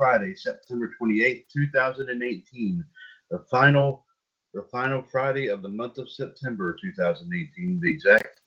[0.00, 2.82] Friday, September 28th, 2018,
[3.30, 4.06] the final,
[4.54, 8.40] the final Friday of the month of September 2018, to be exact.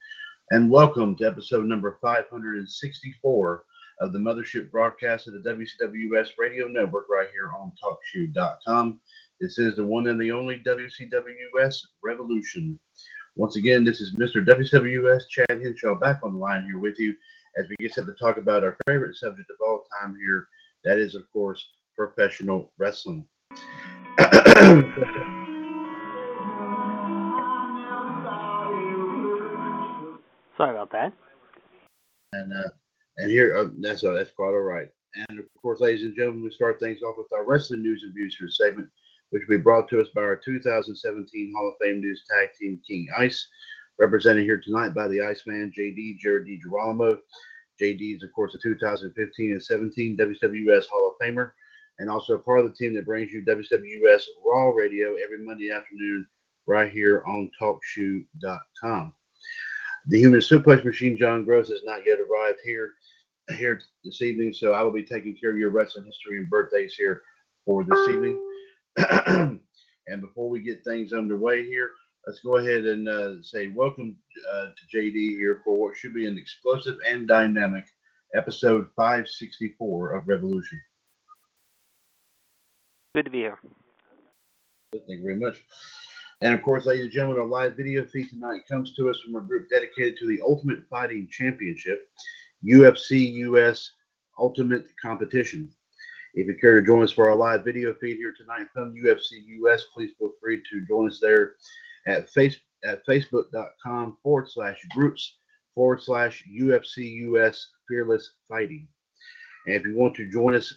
[0.50, 3.66] And welcome to episode number 564
[4.02, 9.00] of the Mothership broadcast of the WCWS Radio Network right here on TalkShoe.com.
[9.40, 12.80] This is the one and the only WCWS Revolution.
[13.36, 14.44] Once again, this is Mr.
[14.44, 17.14] WCWS Chad Henshaw back on the line here with you
[17.60, 20.48] as we get set to talk about our favorite subject of all time here.
[20.84, 23.26] That is, of course, professional wrestling.
[30.58, 31.14] Sorry about that.
[32.34, 32.70] and uh,
[33.18, 34.88] and here uh, that's uh, that's quite all right.
[35.16, 38.14] And of course, ladies and gentlemen, we start things off with our wrestling news and
[38.14, 38.90] views for segment,
[39.30, 42.80] which will be brought to us by our 2017 Hall of Fame News Tag Team
[42.88, 43.48] King Ice,
[44.00, 47.18] represented here tonight by the Iceman JD Jared DiGirolamo.
[47.82, 51.52] JD is, of course, a 2015 and 17 WWS Hall of Famer,
[52.00, 56.28] and also part of the team that brings you WWS Raw Radio every Monday afternoon
[56.66, 59.14] right here on TalkShoe.com.
[60.08, 62.94] The human suplex machine, John Gross, has not yet arrived here
[63.58, 66.94] here this evening, so I will be taking care of your wrestling history and birthdays
[66.94, 67.22] here
[67.66, 68.40] for this evening.
[70.08, 71.92] and before we get things underway here,
[72.26, 74.16] let's go ahead and uh, say welcome
[74.54, 77.86] uh, to JD here for what should be an explosive and dynamic
[78.34, 80.82] episode 564 of Revolution.
[83.14, 83.60] Good to be here.
[84.94, 85.64] Thank you very much.
[86.42, 89.36] And of course, ladies and gentlemen, our live video feed tonight comes to us from
[89.36, 92.08] a group dedicated to the Ultimate Fighting Championship,
[92.66, 93.92] UFC US
[94.40, 95.70] Ultimate Competition.
[96.34, 99.44] If you care to join us for our live video feed here tonight from UFC
[99.60, 101.54] US, please feel free to join us there
[102.08, 105.38] at face at facebook.com forward slash groups
[105.74, 108.88] forward slash UFC US Fearless Fighting.
[109.66, 110.74] And if you want to join us,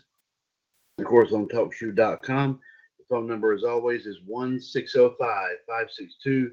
[0.98, 2.60] of course, on talkshoe.com,
[2.98, 5.18] the phone number, as always, is 1 605
[5.66, 6.52] 562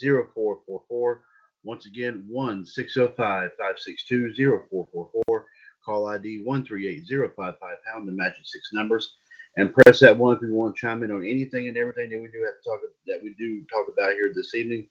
[0.00, 1.22] 0444.
[1.62, 5.46] Once again, 1 605 562 0444.
[5.84, 9.16] Call ID 138055 pound, the magic six numbers.
[9.56, 12.20] And press that one if you want to chime in on anything and everything that
[12.20, 14.86] we do have to talk that we do talk about here this evening.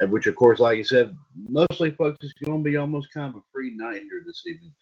[0.00, 1.16] And which, of course, like I said,
[1.48, 4.72] mostly folks, it's going to be almost kind of a free night here this evening.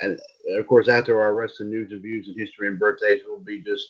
[0.00, 0.18] And
[0.58, 3.86] of course, after our wrestling news and views and history and birthdays, we'll be just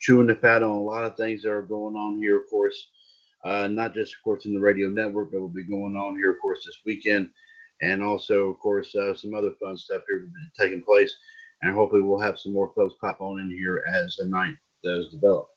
[0.00, 2.88] chewing the fat on a lot of things that are going on here, of course.
[3.44, 6.30] Uh, not just, of course, in the radio network, but will be going on here,
[6.30, 7.28] of course, this weekend.
[7.80, 10.28] And also, of course, uh, some other fun stuff here
[10.58, 11.12] taking place.
[11.62, 15.08] And hopefully, we'll have some more folks pop on in here as the night does
[15.10, 15.48] develop.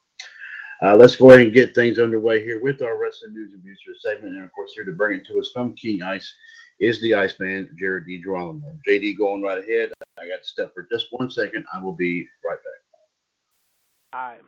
[0.83, 3.79] Uh, let's go ahead and get things underway here with our wrestling news and views
[4.01, 4.35] segment.
[4.35, 6.33] And of course, here to bring it to us from King Ice
[6.79, 8.77] is the Iceman, Jared DiGirolamo.
[8.87, 9.91] JD going right ahead.
[10.19, 11.65] I got to step for just one second.
[11.73, 14.19] I will be right back.
[14.19, 14.41] All right.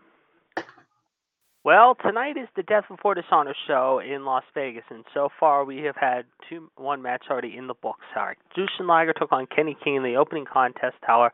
[1.68, 5.80] Well, tonight is the Death Before Dishonor show in Las Vegas, and so far we
[5.80, 8.06] have had two one match already in the books.
[8.16, 10.96] Our Jushin Liger took on Kenny King in the opening contest.
[11.02, 11.34] However,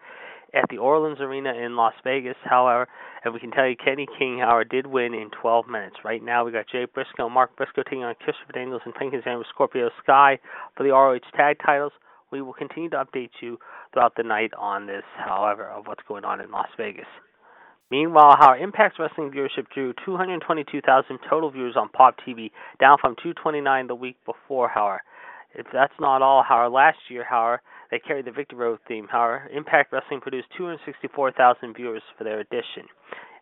[0.55, 2.87] at the Orleans Arena in Las Vegas, however,
[3.23, 5.97] and we can tell you Kenny King, however, did win in 12 minutes.
[6.03, 9.45] Right now, we got Jay Briscoe, Mark Briscoe taking on Christopher Daniels and Frankenstein with
[9.53, 10.39] Scorpio Sky
[10.75, 11.93] for the ROH tag titles.
[12.31, 13.59] We will continue to update you
[13.93, 17.05] throughout the night on this, however, of what's going on in Las Vegas.
[17.91, 23.87] Meanwhile, our Impact Wrestling viewership drew 222,000 total viewers on Pop TV, down from 229
[23.87, 25.01] the week before, however.
[25.55, 29.07] If that's not all, however, last year, however, they carried the Victory Road theme.
[29.07, 32.89] However, Impact Wrestling produced 264,000 viewers for their edition.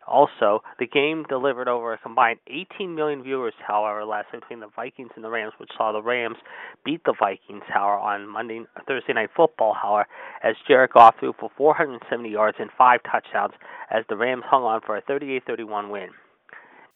[0.07, 5.11] Also, the game delivered over a combined 18 million viewers, however, last between the Vikings
[5.15, 6.37] and the Rams, which saw the Rams
[6.83, 10.07] beat the Vikings, however, on Monday Thursday night football, however,
[10.43, 13.53] as Jared Goff threw for 470 yards and five touchdowns
[13.89, 16.09] as the Rams hung on for a 38-31 win.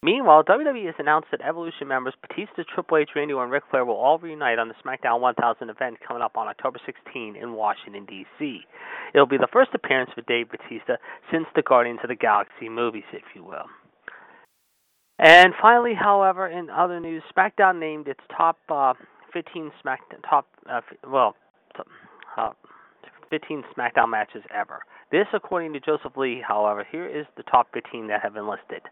[0.06, 3.86] Meanwhile, WWE has announced that Evolution members Batista, Triple H, Randy Orton, and Ric Flair
[3.86, 8.06] will all reunite on the SmackDown 1000 event coming up on October 16 in Washington,
[8.06, 8.60] D.C.
[9.16, 10.98] It'll be the first appearance for Dave Batista
[11.32, 13.66] since the Guardians of the Galaxy movies, if you will.
[15.18, 18.94] And finally, however, in other news, SmackDown named its top uh,
[19.34, 21.36] 15 SmackDown top uh, well,
[22.38, 22.52] uh,
[23.32, 24.82] 15 SmackDown matches ever.
[25.12, 28.84] This, according to Joseph Lee, however, here is the top 15 that have been listed.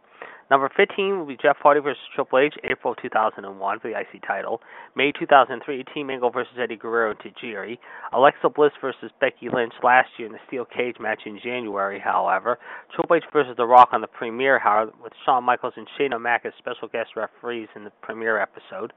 [0.52, 4.62] Number 15 will be Jeff Hardy versus Triple H, April 2001 for the IC title.
[4.96, 7.78] May 2003, Team Angle versus Eddie Guerrero and Tajiri.
[8.14, 12.60] Alexa Bliss versus Becky Lynch last year in the Steel Cage match in January, however.
[12.94, 16.46] Triple H versus The Rock on the premiere, however, with Shawn Michaels and Shane O'Mac
[16.46, 18.94] as special guest referees in the premiere episode.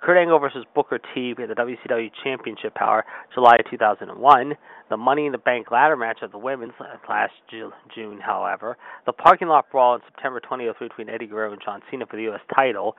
[0.00, 3.04] Kurt Angle versus Booker T for the WCW Championship Power,
[3.34, 4.54] July 2001.
[4.90, 6.72] The Money in the Bank ladder match of the women's
[7.08, 8.76] last June, however.
[9.06, 12.22] The parking lot brawl in September 2003 between Eddie Guerrero and John Cena for the
[12.24, 12.40] U.S.
[12.54, 12.96] title.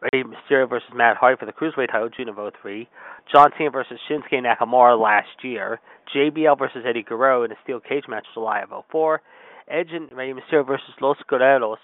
[0.00, 2.88] Rey Mysterio versus Matt Hardy for the Cruiserweight title, June of 03.
[3.32, 5.80] John Cena versus Shinsuke Nakamura last year.
[6.14, 9.20] JBL versus Eddie Guerrero in a steel cage match, July of 04.
[9.68, 11.76] Edge and Rey Mysterio versus Los Guerreros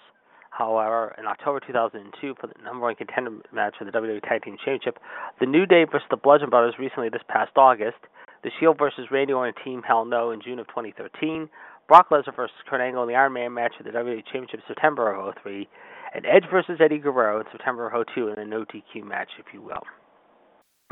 [0.56, 4.56] However, in October 2002, for the number one contender match for the WWE Tag Team
[4.56, 4.98] Championship,
[5.38, 8.00] the New Day versus the Bludgeon Brothers recently this past August,
[8.46, 11.48] the Shield versus Randy Orton Team Hell No in June of 2013,
[11.88, 15.12] Brock Lesnar versus Kurt Angle in the Iron Man match at the WWE Championship September
[15.12, 15.68] of 03,
[16.14, 19.46] and Edge versus Eddie Guerrero in September of 02 in a no DQ match, if
[19.52, 19.82] you will.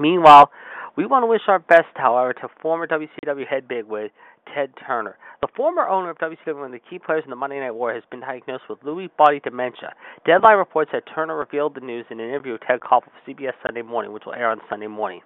[0.00, 0.50] Meanwhile,
[0.96, 4.10] we want to wish our best, however, to former WCW head bigwig
[4.52, 5.16] Ted Turner.
[5.40, 7.94] The former owner of WCW, one of the key players in the Monday Night War,
[7.94, 9.94] has been diagnosed with Lewy body dementia.
[10.26, 13.52] Deadline reports that Turner revealed the news in an interview with Ted Koppel for CBS
[13.64, 15.20] Sunday Morning, which will air on Sunday morning.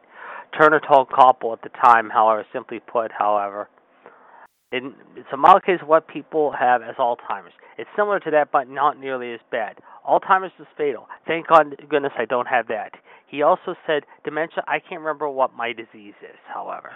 [0.57, 3.69] Turner told Koppel at the time, however, simply put, however,
[4.71, 7.55] it's a mild case of what people have as Alzheimer's.
[7.79, 9.79] It's similar to that, but not nearly as bad.
[10.07, 11.07] Alzheimer's is fatal.
[11.27, 12.93] Thank God, goodness I don't have that.
[13.29, 16.93] He also said, dementia, I can't remember what my disease is, however.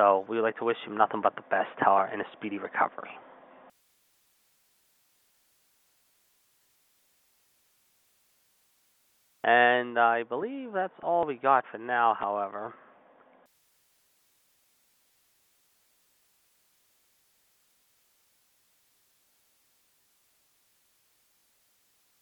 [0.00, 2.58] So we would like to wish him nothing but the best, however, and a speedy
[2.58, 3.10] recovery.
[9.44, 12.74] And I believe that's all we got for now, however.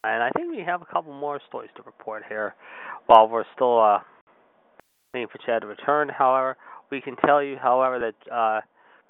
[0.05, 2.55] And I think we have a couple more stories to report here
[3.07, 3.99] while we're still uh,
[5.15, 6.09] waiting for Chad to return.
[6.09, 6.57] However,
[6.91, 8.61] we can tell you, however, that uh,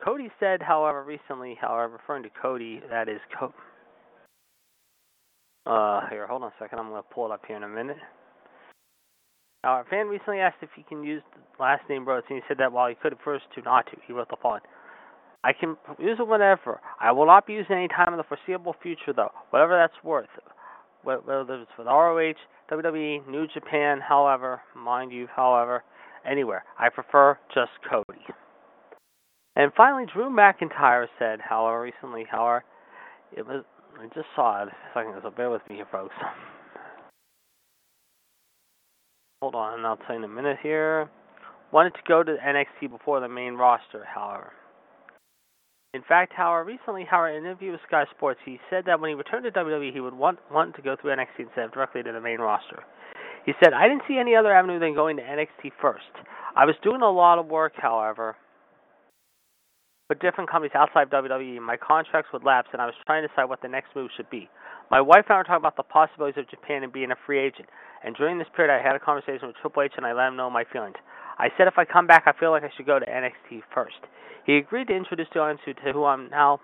[0.05, 3.55] Cody said, however, recently, however, referring to Cody, that is Co-
[5.67, 6.79] uh, here, hold on a second.
[6.79, 7.99] I'm going to pull it up here in a minute.
[9.65, 12.59] Our fan recently asked if he can use the last name Rhodes, and he said
[12.59, 13.97] that while he could at first to not to.
[14.07, 14.63] He wrote the following.
[15.45, 16.81] I can use it whenever.
[17.01, 20.29] I will not be using any time in the foreseeable future, though, whatever that's worth
[21.03, 22.35] whether it's with ROH,
[22.71, 25.83] WWE, New Japan, however, mind you, however,
[26.29, 26.65] anywhere.
[26.79, 28.21] I prefer just Cody.
[29.57, 32.65] And finally, Drew McIntyre said, however, recently, however,
[33.37, 33.65] it was,
[34.01, 36.15] I just saw it second ago, so bear with me here, folks.
[39.41, 41.11] Hold on, I'll tell you in a minute here.
[41.73, 44.53] Wanted to go to NXT before the main roster, however.
[45.95, 49.11] In fact, however, recently, however, in an interview with Sky Sports, he said that when
[49.11, 52.03] he returned to WWE, he would want, want to go through NXT instead of directly
[52.03, 52.83] to the main roster.
[53.45, 56.05] He said, I didn't see any other avenue than going to NXT first.
[56.57, 58.37] I was doing a lot of work, however,
[60.13, 61.61] for different companies outside of WWE.
[61.63, 64.29] My contracts would lapse, and I was trying to decide what the next move should
[64.29, 64.49] be.
[64.91, 67.41] My wife and I were talking about the possibilities of Japan and being a free
[67.41, 67.69] agent.
[68.05, 70.37] And during this period, I had a conversation with Triple H, and I let him
[70.37, 70.97] know my feelings.
[71.39, 73.97] I said if I come back, I feel like I should go to NXT first.
[74.45, 76.61] He agreed to introduce the audience to who I'm now,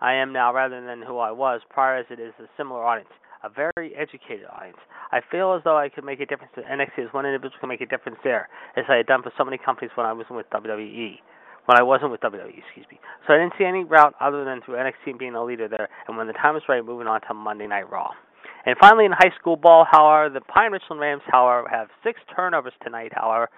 [0.00, 3.10] I am now, rather than who I was prior, as it is a similar audience,
[3.42, 4.78] a very educated audience.
[5.10, 7.68] I feel as though I could make a difference to NXT as one individual can
[7.68, 10.26] make a difference there, as I had done for so many companies when I was
[10.30, 11.18] with WWE.
[11.66, 12.98] When I wasn't with WWE, excuse me.
[13.26, 16.16] So I didn't see any route other than through NXT being a leader there, and
[16.16, 18.10] when the time was right, moving on to Monday Night Raw.
[18.64, 22.72] And finally, in high school ball, however, the Pine Richland Rams, however, have six turnovers
[22.82, 23.48] tonight, however,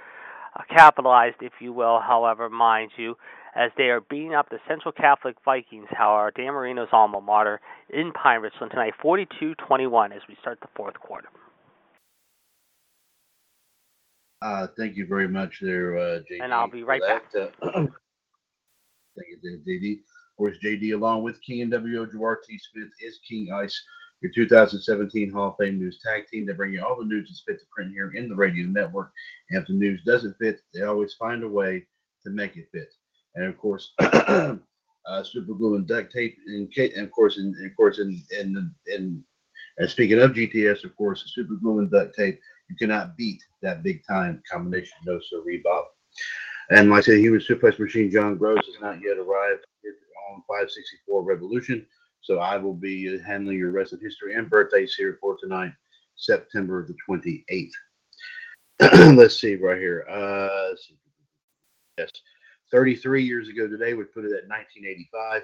[0.54, 3.16] uh, capitalized, if you will, however, mind you,
[3.54, 7.60] as they are beating up the Central Catholic Vikings, however, Dan Marino's alma mater,
[7.90, 11.28] in Pine Richland tonight, 42-21 as we start the fourth quarter.
[14.40, 16.42] Uh, thank you very much there, uh, JD.
[16.42, 17.24] And I'll be right back.
[17.34, 19.92] Uh, thank you, JD.
[19.94, 22.58] Of course, JD, along with King and WO T.
[22.72, 23.82] Smith, is King Ice,
[24.20, 26.46] your 2017 Hall of Fame News Tag Team.
[26.46, 29.10] They bring you all the news that's fit to print here in the radio network.
[29.50, 31.84] And if the news doesn't fit, they always find a way
[32.22, 32.94] to make it fit.
[33.34, 37.76] And of course, uh, super glue and duct tape, and, and of course, and of
[37.76, 39.24] course, in in in
[39.78, 43.82] and speaking of GTS, of course, super glue and duct tape you cannot beat that
[43.82, 44.96] big time combination.
[45.06, 45.86] No, sir, Bob.
[46.70, 49.64] And like I said, Human Suplex Machine John Gross has not yet arrived
[50.30, 51.86] on 564 Revolution.
[52.20, 55.72] So I will be handling your rest of history and birthdays here for tonight,
[56.16, 57.70] September the 28th.
[59.16, 60.04] Let's see right here.
[60.08, 60.74] Uh,
[61.96, 62.10] yes,
[62.70, 65.42] 33 years ago today would put it at 1985.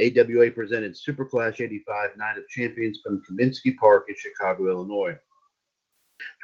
[0.00, 5.16] AWA presented Super Clash 85 Night of Champions from Comiskey Park in Chicago, Illinois.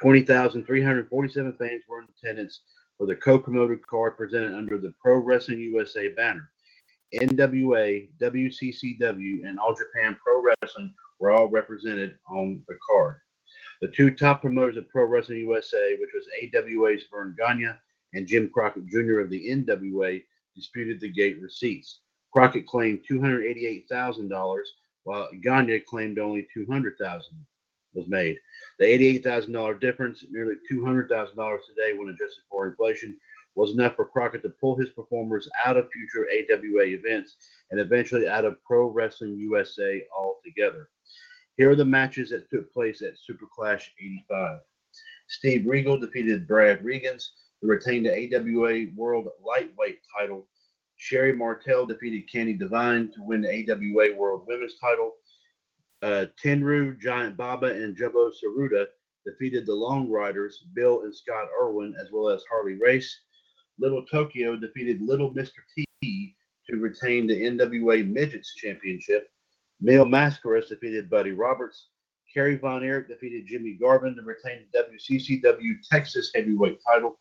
[0.01, 2.61] 20,347 fans were in attendance
[2.99, 6.51] for the co-promoted card presented under the Pro Wrestling USA banner.
[7.15, 13.17] NWA, WCCW, and All Japan Pro Wrestling were all represented on the card.
[13.81, 17.71] The two top promoters of Pro Wrestling USA, which was AWA's Verne Gagne
[18.15, 19.21] and Jim Crockett Jr.
[19.21, 20.23] of the NWA,
[20.55, 22.01] disputed the gate receipts.
[22.33, 24.59] Crockett claimed $288,000,
[25.05, 27.21] while Gagne claimed only $200,000
[27.95, 28.39] was made.
[28.79, 33.17] The $88,000 difference, nearly $200,000 today when adjusted for inflation,
[33.55, 37.37] was enough for Crockett to pull his performers out of future AWA events
[37.71, 40.89] and eventually out of Pro Wrestling USA altogether.
[41.57, 44.59] Here are the matches that took place at Super Clash 85.
[45.29, 47.31] Steve Regal defeated Brad Rheingans
[47.63, 50.47] who retained the AWA World Lightweight title.
[50.97, 55.15] Sherri Martel defeated Candy Devine to win the AWA World Women's title.
[56.05, 58.85] Uh, Tenryu, Giant Baba, and Jumbo Tsuruta
[59.25, 63.23] defeated the Long Riders, Bill and Scott Irwin, as well as Harley Race.
[63.79, 65.63] Little Tokyo defeated Little Mr.
[65.75, 66.37] T
[66.69, 69.31] to retain the NWA Midgets Championship.
[69.81, 71.89] Mil Mascaras defeated Buddy Roberts.
[72.35, 77.19] Kerry Von Erich defeated Jimmy Garvin to retain the WCCW Texas Heavyweight title.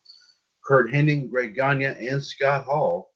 [0.62, 3.14] Curt Hennig, Greg Gagne, and Scott Hall.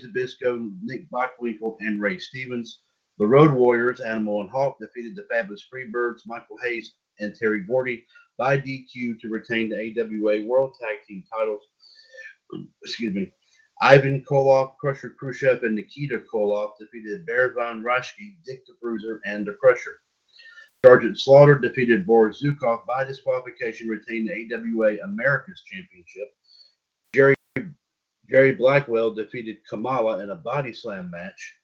[0.00, 2.82] Zbyszko, Nick Bockwinkel, and Ray Stevens.
[3.20, 8.06] The Road Warriors, Animal and Hawk, defeated the Fabulous Freebirds, Michael Hayes, and Terry Gordy
[8.38, 11.60] by DQ to retain the AWA World Tag Team titles.
[12.82, 13.30] Excuse me.
[13.82, 19.46] Ivan Koloff, Crusher Khrushchev, and Nikita Koloff defeated Baron Von Raschke, Dick the Bruiser, and
[19.46, 20.00] the Crusher.
[20.82, 26.32] Sergeant Slaughter defeated Boris Zhukov by disqualification, retained the AWA Americas Championship.
[27.14, 27.34] Jerry
[28.30, 31.54] Jerry Blackwell defeated Kamala in a body slam match.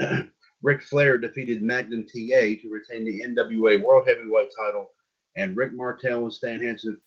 [0.64, 4.92] Ric Flair defeated Magnum TA to retain the NWA World Heavyweight title,
[5.36, 6.98] and Rick Martel and Stan Hansen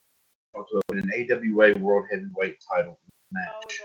[0.54, 3.00] also in an AWA World Heavyweight title
[3.32, 3.80] match.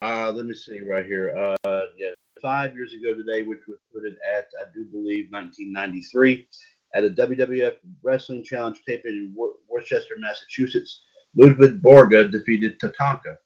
[0.00, 1.56] Uh, let me see right here.
[1.64, 2.08] Uh, yeah,
[2.40, 6.48] five years ago today, which was put it at, I do believe, 1993,
[6.94, 9.34] at a WWF Wrestling Challenge taping in
[9.68, 11.02] Worcester, Massachusetts,
[11.36, 13.36] Ludwig Borga defeated Tatanka.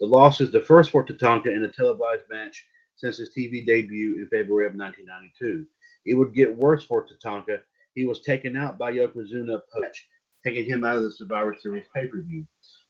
[0.00, 2.64] The loss is the first for Tatanka in a televised match
[2.96, 5.66] since his TV debut in February of 1992.
[6.06, 7.60] It would get worse for Tatanka.
[7.94, 10.08] He was taken out by Yokozuna Poach,
[10.44, 12.46] taking him out of the Survivor Series pay per view.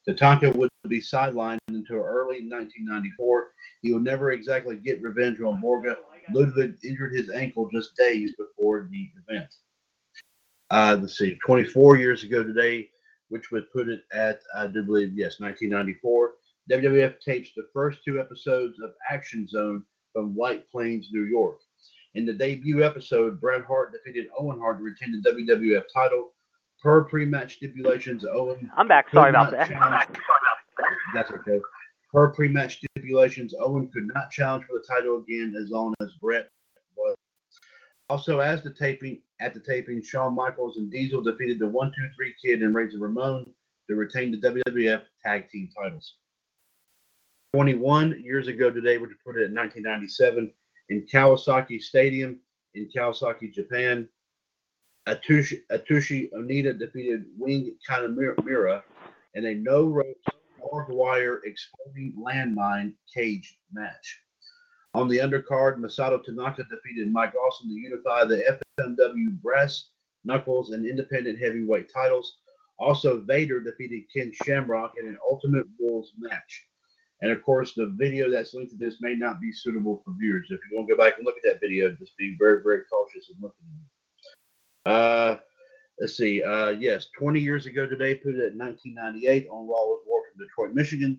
[0.09, 3.53] Tatanka would be sidelined until early 1994.
[3.83, 5.97] He would never exactly get revenge on Borga.
[6.33, 9.55] Ludwig injured his ankle just days before the event.
[10.71, 12.89] Uh, let's see, 24 years ago today,
[13.29, 16.33] which would put it at, I do believe, yes, 1994.
[16.71, 21.59] WWF tapes the first two episodes of Action Zone from White Plains, New York.
[22.15, 26.33] In the debut episode, Bret Hart defeated Owen Hart to retain the WWF title.
[26.81, 28.71] Per pre-match stipulations, Owen.
[28.77, 29.11] I'm back.
[29.11, 29.69] Sorry about that.
[31.15, 31.61] That's okay.
[32.13, 36.51] Per pre-match stipulations, Owen could not challenge for the title again as long as Bret
[36.97, 37.17] was.
[38.09, 42.09] Also, as the taping at the taping, Shawn Michaels and Diesel defeated the One Two
[42.15, 43.47] Three Kid and Razor Ramon
[43.89, 46.15] to retain the WWF Tag Team titles.
[47.55, 50.53] 21 years ago today, which put it in 1997
[50.89, 52.41] in Kawasaki Stadium
[52.75, 54.09] in Kawasaki, Japan.
[55.07, 58.83] Atsushi, Atsushi Onita defeated Wing Kanemura
[59.35, 60.25] in a no ropes,
[60.61, 64.19] barbed wire exploding landmine cage match.
[64.95, 69.91] On the undercard, Masato Tanaka defeated Mike Awesome to unify the FMW brass
[70.25, 72.39] knuckles and independent heavyweight titles.
[72.81, 76.67] Also, Vader defeated Ken Shamrock in an Ultimate Rules match.
[77.25, 80.49] And of course, the video that's linked to this may not be suitable for viewers.
[80.51, 82.83] If you want to go back and look at that video, just be very, very
[82.83, 83.65] cautious in looking
[84.85, 84.95] at it.
[84.95, 85.39] Uh,
[85.99, 86.43] let's see.
[86.43, 90.45] Uh, yes, 20 years ago today, put it at 1998 on Raw is War from
[90.45, 91.19] Detroit, Michigan.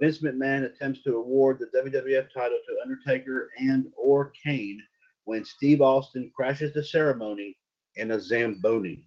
[0.00, 4.80] Vince McMahon attempts to award the WWF title to Undertaker and or Kane
[5.24, 7.58] when Steve Austin crashes the ceremony
[7.96, 9.06] in a Zamboni.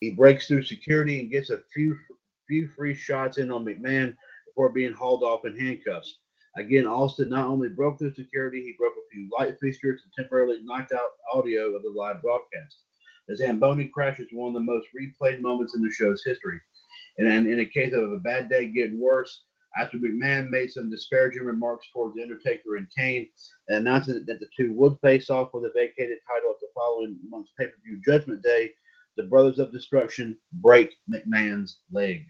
[0.00, 1.96] He breaks through security and gets a few
[2.48, 4.16] few free shots in on McMahon
[4.50, 6.18] before being hauled off in handcuffs.
[6.56, 10.58] Again, Austin not only broke through security, he broke a few light fixtures and temporarily
[10.62, 12.78] knocked out audio of the live broadcast.
[13.28, 16.60] The Zamboni crash is one of the most replayed moments in the show's history.
[17.18, 19.44] And in a case of a bad day getting worse,
[19.78, 23.28] after McMahon made some disparaging remarks towards The Undertaker and Kane,
[23.68, 27.16] and announced that the two would face off with a vacated title at the following
[27.28, 28.72] month's pay per view Judgment Day,
[29.16, 32.26] the Brothers of Destruction break McMahon's leg.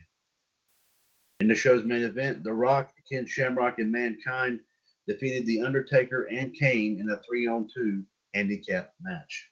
[1.41, 4.61] In the show's main event, The Rock, Ken Shamrock, and Mankind
[5.09, 8.05] defeated The Undertaker and Kane in a three on two
[8.35, 9.51] handicap match.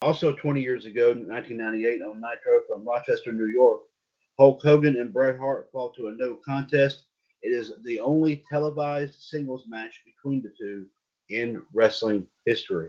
[0.00, 3.82] Also, 20 years ago, 1998, on Nitro from Rochester, New York,
[4.38, 7.02] Hulk Hogan and Bret Hart fought to a no contest.
[7.42, 10.86] It is the only televised singles match between the two
[11.28, 12.88] in wrestling history.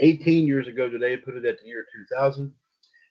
[0.00, 2.50] 18 years ago today, put it at the year 2000,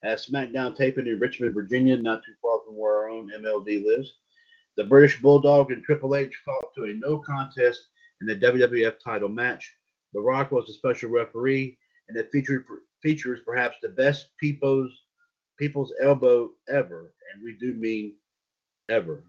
[0.03, 4.13] at SmackDown taping in Richmond, Virginia, not too far from where our own MLD lives.
[4.75, 7.87] The British Bulldog and Triple H fought to a no contest
[8.21, 9.71] in the WWF title match.
[10.13, 11.77] The Rock was the special referee,
[12.09, 12.65] and it featured
[13.01, 14.91] features perhaps the best people's
[15.59, 18.15] people's elbow ever, and we do mean
[18.89, 19.23] ever.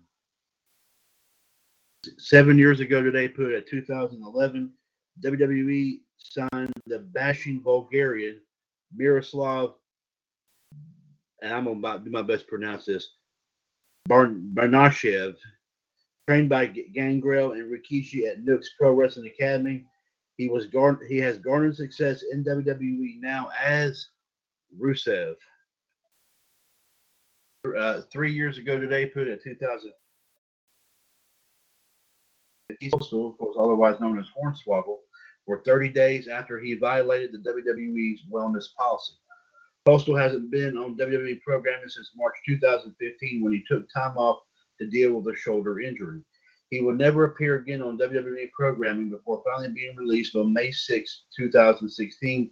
[2.19, 4.73] Seven years ago today, put at 2011,
[5.23, 8.41] WWE signed the bashing Bulgarian
[8.95, 9.75] Miroslav,
[11.45, 13.07] and I'm to do my best to pronounce this,
[14.07, 15.37] Barn, Barnashev,
[16.27, 19.85] trained by Gangrel and Rikishi at Nooks Pro Wrestling Academy.
[20.39, 24.09] He was gar- he has garnered success in WWE now as
[24.81, 25.35] Rusev.
[27.79, 29.93] Uh, three years ago today, put at 2000.
[32.83, 34.99] Postl, of course, otherwise known as Hornswoggle,
[35.47, 39.15] for 30 days after he violated the WWE's wellness policy.
[39.87, 44.39] Postl hasn't been on WWE programming since March 2015 when he took time off
[44.81, 46.23] to deal with a shoulder injury.
[46.71, 51.25] He will never appear again on WWE programming before finally being released on May 6,
[51.37, 52.51] 2016,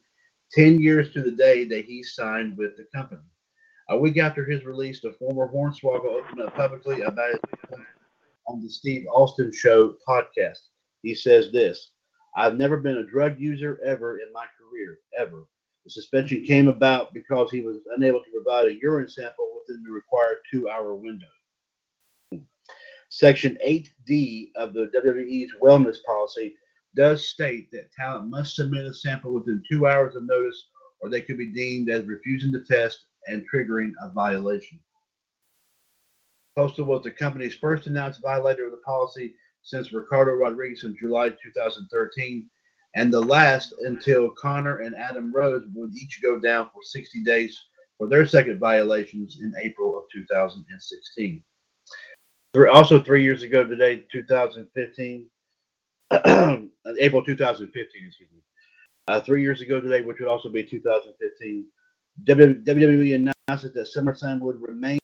[0.52, 3.22] 10 years to the day that he signed with the company.
[3.88, 7.78] A week after his release, the former Hornswoggle opened up publicly about his
[8.46, 10.58] on the Steve Austin Show podcast.
[11.02, 11.92] He says this
[12.36, 15.46] I've never been a drug user ever in my career, ever.
[15.84, 19.90] The suspension came about because he was unable to provide a urine sample within the
[19.90, 21.26] required two hour window.
[23.08, 26.54] Section 8D of the WWE's wellness policy
[26.94, 30.68] does state that talent must submit a sample within two hours of notice,
[31.00, 34.78] or they could be deemed as refusing to test and triggering a violation.
[36.56, 41.30] Postl was the company's first announced violator of the policy since Ricardo Rodriguez in July
[41.30, 42.48] 2013,
[42.94, 47.58] and the last until Connor and Adam Rose would each go down for 60 days
[47.98, 51.42] for their second violations in April of 2016.
[52.54, 55.26] Three, also, three years ago today, 2015,
[56.98, 58.40] April 2015, excuse me.
[59.08, 61.64] Uh, three years ago today, which would also be 2015,
[62.24, 64.98] WWE announced that SummerSlam would remain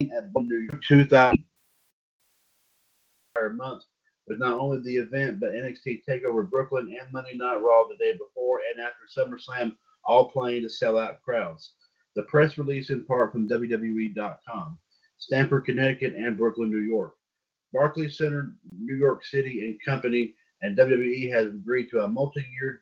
[0.00, 1.44] at New 2000
[3.34, 3.84] entire month
[4.26, 8.12] with not only the event but NXT Takeover Brooklyn and Monday Night Raw the day
[8.12, 11.72] before and after SummerSlam, all playing to sell out crowds.
[12.14, 14.78] The press release in part from WWE.com,
[15.18, 17.14] Stamford, Connecticut, and Brooklyn, New York.
[17.72, 22.80] Barclays Center, New York City and Company, and WWE has agreed to a multi-year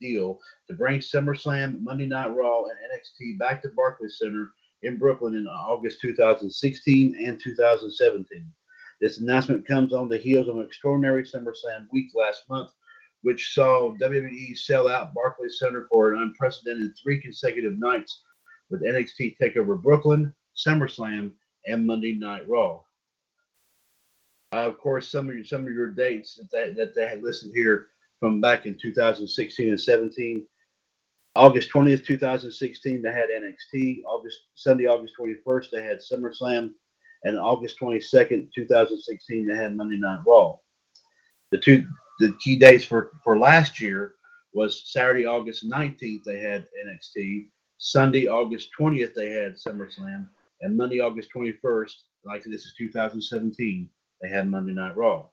[0.00, 5.34] deal to bring SummerSlam, Monday Night Raw, and NXT back to Barclays Center in Brooklyn
[5.34, 8.52] in August 2016 and 2017.
[9.04, 12.70] This announcement comes on the heels of an extraordinary SummerSlam week last month,
[13.20, 18.22] which saw WWE sell out Barclays Center for an unprecedented three consecutive nights
[18.70, 21.32] with NXT Takeover Brooklyn, SummerSlam,
[21.66, 22.80] and Monday Night Raw.
[24.54, 27.22] Uh, of course, some of your, some of your dates that they, that they had
[27.22, 27.88] listed here
[28.20, 30.46] from back in 2016 and 17.
[31.36, 34.02] August 20th, 2016, they had NXT.
[34.06, 36.70] August Sunday, August 21st, they had SummerSlam,
[37.24, 40.56] and August 22nd, 2016, they had Monday Night Raw.
[41.50, 41.86] The two
[42.20, 44.14] the key dates for for last year
[44.52, 47.48] was Saturday, August 19th, they had NXT.
[47.78, 50.28] Sunday, August 20th, they had SummerSlam,
[50.62, 51.92] and Monday, August 21st,
[52.24, 53.88] like this is 2017,
[54.22, 55.26] they had Monday Night Raw.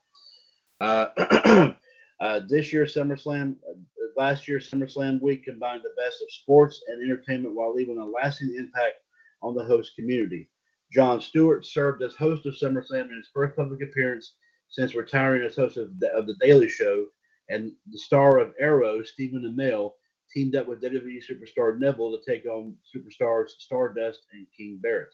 [0.81, 1.05] Uh,
[2.19, 3.73] uh, this year, SummerSlam, uh,
[4.17, 8.55] last year, SummerSlam week combined the best of sports and entertainment while leaving a lasting
[8.57, 8.95] impact
[9.43, 10.49] on the host community.
[10.93, 14.33] Jon Stewart served as host of SummerSlam in his first public appearance
[14.69, 17.05] since retiring as host of the, of the Daily Show,
[17.49, 19.91] and the star of Arrow, Stephen Amell,
[20.33, 25.13] teamed up with WWE superstar Neville to take on superstars Stardust and King Barrett.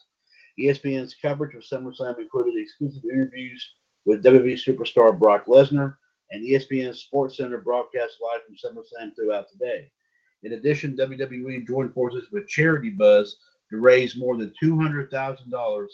[0.58, 3.64] ESPN's coverage of SummerSlam included exclusive interviews
[4.04, 5.96] with WWE superstar Brock Lesnar,
[6.30, 9.90] and ESPN Sports Center broadcast live from SummerSlam throughout the day.
[10.42, 13.30] In addition, WWE joined forces with CharityBuzz
[13.70, 15.86] to raise more than $200,000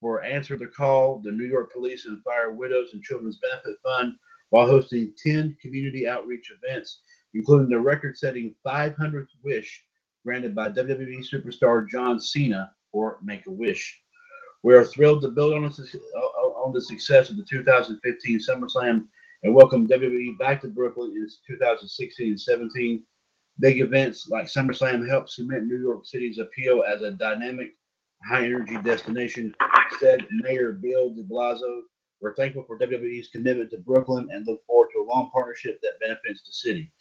[0.00, 4.14] for Answer the Call, the New York Police and Fire Widows and Children's Benefit Fund,
[4.50, 7.00] while hosting 10 community outreach events,
[7.34, 9.84] including the record setting 500th wish
[10.24, 14.00] granted by WWE superstar John Cena for Make a Wish.
[14.62, 19.06] We are thrilled to build on, uh, uh, on the success of the 2015 SummerSlam
[19.42, 23.02] and welcome WWE back to Brooklyn in 2016 and 17.
[23.60, 27.72] Big events like SummerSlam help cement New York City's appeal as a dynamic,
[28.26, 29.54] high energy destination,
[30.00, 31.82] said Mayor Bill de Blasio.
[32.20, 36.00] We're thankful for WWE's commitment to Brooklyn and look forward to a long partnership that
[36.00, 36.92] benefits the city.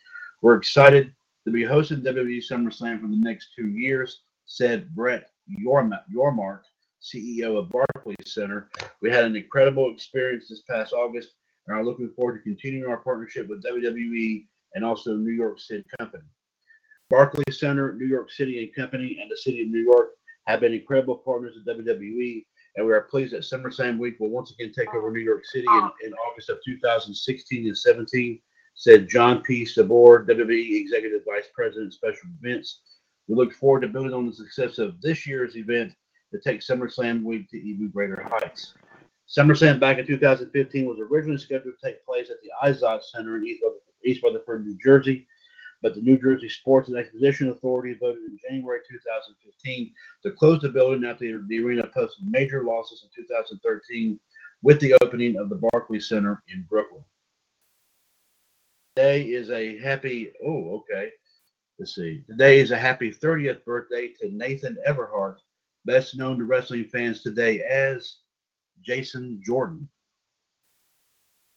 [0.41, 1.13] We're excited
[1.45, 5.29] to be hosting WWE SummerSlam for the next two years, said Brett
[5.63, 6.61] Yormark,
[7.01, 8.69] CEO of Barclays Center.
[9.01, 11.29] We had an incredible experience this past August
[11.67, 15.83] and are looking forward to continuing our partnership with WWE and also New York City
[15.99, 16.23] Company.
[17.11, 20.11] Barclays Center, New York City and Company, and the City of New York
[20.47, 22.45] have been incredible partners of WWE,
[22.77, 25.67] and we are pleased that SummerSlam week will once again take over New York City
[25.69, 28.39] in, in August of 2016 and 17,
[28.75, 29.65] said John P.
[29.65, 32.79] Saboor, WWE Executive Vice President, Special Events.
[33.27, 35.93] We look forward to building on the success of this year's event
[36.33, 38.73] to take SummerSlam week to even greater heights.
[39.27, 43.57] SummerSlam back in 2015 was originally scheduled to take place at the Izod Center in
[44.05, 45.27] East Rutherford, New Jersey,
[45.81, 50.69] but the New Jersey Sports and Exposition Authority voted in January 2015 to close the
[50.69, 54.19] building after the arena posted major losses in 2013
[54.61, 57.03] with the opening of the Barclays Center in Brooklyn.
[58.95, 61.11] Today is a happy, oh, okay.
[61.79, 62.23] Let's see.
[62.29, 65.37] Today is a happy 30th birthday to Nathan Everhart,
[65.85, 68.17] best known to wrestling fans today as
[68.83, 69.89] Jason Jordan.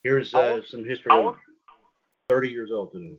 [0.02, 1.12] Here's uh, some history.
[2.30, 3.16] 30 years old today.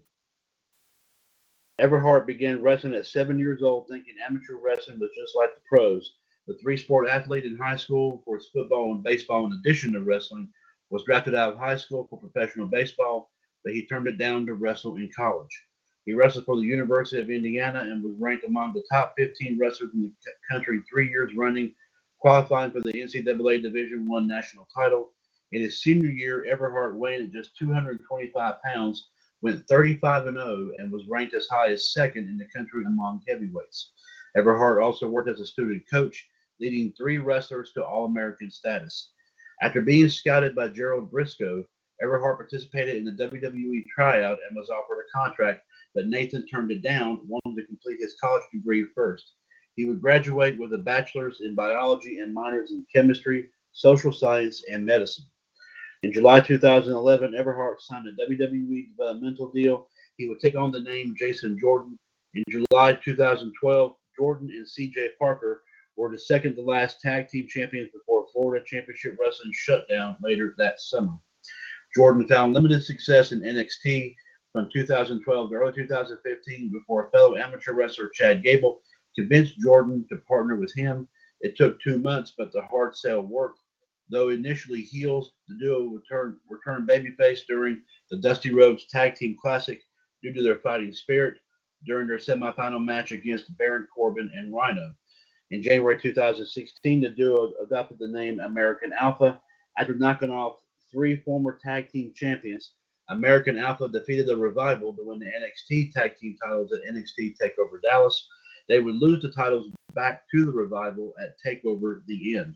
[1.80, 6.16] Everhart began wrestling at seven years old, thinking amateur wrestling was just like the pros.
[6.48, 10.02] The three sport athlete in high school for his football and baseball, in addition to
[10.02, 10.48] wrestling,
[10.90, 13.32] was drafted out of high school for professional baseball,
[13.64, 15.66] but he turned it down to wrestle in college.
[16.06, 19.92] He wrestled for the University of Indiana and was ranked among the top 15 wrestlers
[19.94, 21.74] in the country three years running
[22.20, 25.12] qualifying for the NCAA Division One national title.
[25.52, 29.10] In his senior year, Everhart weighed at just 225 pounds,
[29.42, 33.22] went 35 and 0, and was ranked as high as second in the country among
[33.28, 33.92] heavyweights.
[34.38, 36.28] Everhart also worked as a student coach,
[36.60, 39.12] leading three wrestlers to All American status.
[39.62, 41.66] After being scouted by Gerald Brisco,
[42.04, 45.62] Everhart participated in the WWE tryout and was offered a contract,
[45.94, 49.34] but Nathan turned it down, wanting to complete his college degree first.
[49.76, 54.86] He would graduate with a bachelor's in biology and minors in chemistry, social science, and
[54.86, 55.26] medicine.
[56.06, 59.88] In July 2011, Everhart signed a WWE developmental deal.
[60.18, 61.98] He would take on the name Jason Jordan.
[62.36, 65.64] In July 2012, Jordan and CJ Parker
[65.96, 70.54] were the second to last tag team champions before Florida Championship Wrestling shut down later
[70.60, 71.18] that summer.
[71.96, 74.14] Jordan found limited success in NXT
[74.54, 78.80] from 2012 to early 2015 before fellow amateur wrestler Chad Gable
[79.16, 81.08] convinced Jordan to partner with him.
[81.42, 83.60] It took two months, but the hard sell worked.
[84.10, 89.82] Though initially heels, the duo returned returned babyface during the Dusty Rhodes Tag Team Classic
[90.22, 91.38] due to their fighting spirit
[91.86, 94.94] during their semifinal match against Baron Corbin and Rhino.
[95.52, 99.40] In January 2016, the duo adopted the name American Alpha
[99.78, 100.58] after knocking off
[100.92, 102.72] three former tag team champions.
[103.10, 107.82] American Alpha defeated the Revival to win the NXT tag team titles at NXT Takeover
[107.84, 108.28] Dallas.
[108.68, 112.56] They would lose the titles back to the Revival at Takeover The End.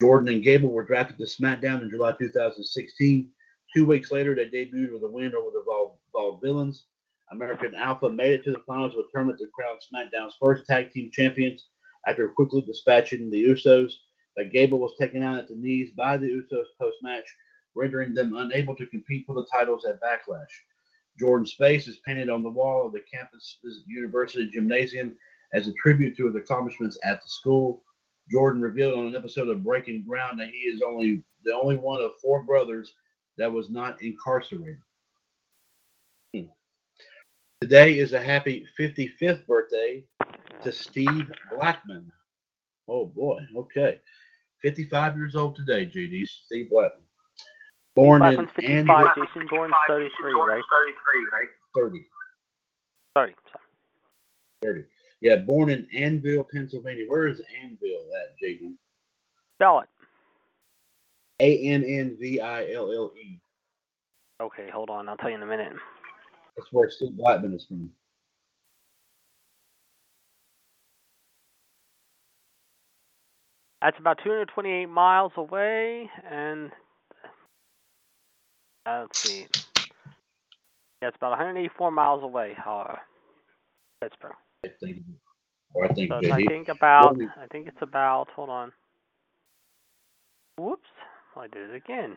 [0.00, 3.30] Jordan and Gable were drafted to SmackDown in July 2016.
[3.74, 6.86] Two weeks later, they debuted with a win over the Vol, Villains.
[7.30, 10.90] American Alpha made it to the finals of a tournament to crown SmackDown's first tag
[10.90, 11.68] team champions
[12.06, 13.92] after quickly dispatching the Usos.
[14.36, 17.24] But Gable was taken out at the knees by the Usos post match,
[17.74, 20.44] rendering them unable to compete for the titles at Backlash.
[21.18, 25.16] Jordan's face is painted on the wall of the campus university gymnasium
[25.52, 27.84] as a tribute to his accomplishments at the school.
[28.30, 32.00] Jordan revealed on an episode of Breaking Ground that he is only the only one
[32.00, 32.94] of four brothers
[33.36, 34.78] that was not incarcerated.
[36.34, 36.44] Hmm.
[37.60, 40.04] Today is a happy 55th birthday
[40.62, 42.10] to Steve Blackman.
[42.88, 44.00] Oh boy, okay.
[44.62, 46.26] 55 years old today, JD.
[46.26, 47.02] Steve Blackman.
[47.94, 50.62] Born Blackman's in 55, Andy, Jason Bourne's 33, right?
[50.74, 51.48] 30.
[51.76, 52.06] 30.
[53.16, 53.34] Sorry.
[54.62, 54.84] 30.
[55.20, 57.04] Yeah, born in Annville, Pennsylvania.
[57.08, 58.74] Where is Annville at, JD?
[59.56, 59.88] Spell it.
[61.40, 63.40] A N N V I L L E.
[64.40, 65.08] Okay, hold on.
[65.08, 65.72] I'll tell you in a minute.
[66.56, 67.90] That's where Steve Blackman is from.
[73.82, 76.70] That's about 228 miles away, and
[78.86, 79.46] uh, let's see.
[81.02, 82.56] Yeah, it's about 184 miles away.
[82.64, 82.94] Uh,
[84.02, 84.32] Pittsburgh.
[84.64, 85.02] I think.
[85.74, 86.48] Or I think So it's, I JD.
[86.48, 87.10] think about.
[87.12, 88.28] Only- I think it's about.
[88.34, 88.72] Hold on.
[90.56, 90.88] Whoops!
[91.36, 92.16] I did it again.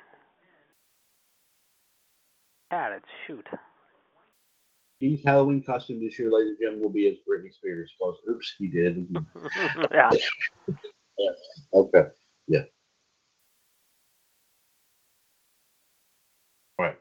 [2.72, 3.04] Got it.
[3.26, 3.48] Shoot.
[4.98, 7.92] Steve's Halloween costume this year, ladies and gentlemen, will be as Britney Spears.
[8.00, 9.08] Cause oops, he did.
[9.92, 10.10] yeah.
[11.74, 12.04] Okay.
[12.48, 12.64] Yeah.
[16.80, 16.98] All right.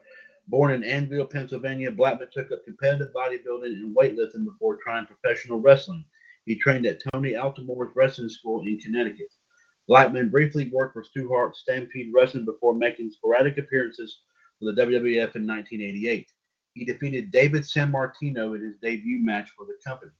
[0.49, 6.05] Born in Annville, Pennsylvania, Blackman took up competitive bodybuilding and weightlifting before trying professional wrestling.
[6.45, 9.27] He trained at Tony Altomare's wrestling school in Connecticut.
[9.87, 14.19] Blackman briefly worked for Stu Hart's Stampede Wrestling before making sporadic appearances
[14.57, 16.31] for the WWF in 1988.
[16.73, 20.11] He defeated David Sammartino in his debut match for the company.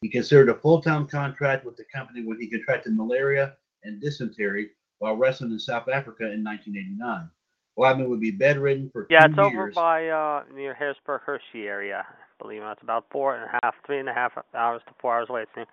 [0.00, 5.16] He considered a full-time contract with the company when he contracted malaria and dysentery while
[5.16, 7.28] wrestling in South Africa in 1989.
[7.76, 9.22] Blackman would be bedridden for two years.
[9.22, 12.06] Yeah, it's over by uh near Harrisburg, Hershey area.
[12.08, 15.16] I believe it's about four and a half, three and a half hours to four
[15.16, 15.42] hours away.
[15.42, 15.66] It's near,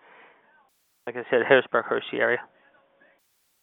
[1.07, 2.39] like I said, Harrisburg, Hershey area.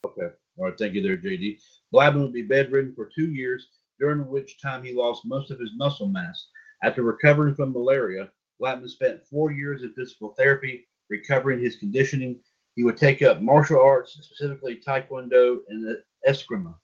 [0.07, 0.35] Okay.
[0.57, 0.79] All right.
[0.79, 1.61] Thank you there, JD.
[1.92, 5.70] Blackman would be bedridden for two years, during which time he lost most of his
[5.76, 6.48] muscle mass.
[6.83, 12.40] After recovering from malaria, Blackman spent four years in physical therapy, recovering his conditioning.
[12.76, 16.74] He would take up martial arts, specifically Taekwondo and Eskrima.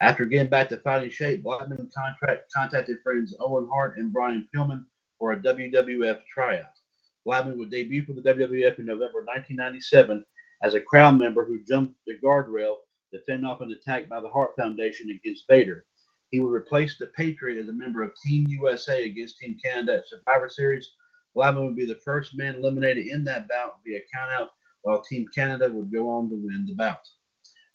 [0.00, 4.84] After getting back to fighting shape, Blackman contract, contacted friends Owen Hart and Brian Pillman
[5.18, 6.66] for a WWF tryout.
[7.24, 10.22] Blackman would debut for the WWF in November 1997
[10.62, 12.76] as a crowd member who jumped the guardrail
[13.12, 15.86] to fend off an attack by the Hart Foundation against Vader.
[16.30, 20.08] He would replace the Patriot as a member of Team USA against Team Canada at
[20.08, 20.90] Survivor Series.
[21.34, 24.48] Blackman would be the first man eliminated in that bout via countout,
[24.82, 27.00] while Team Canada would go on to win the bout.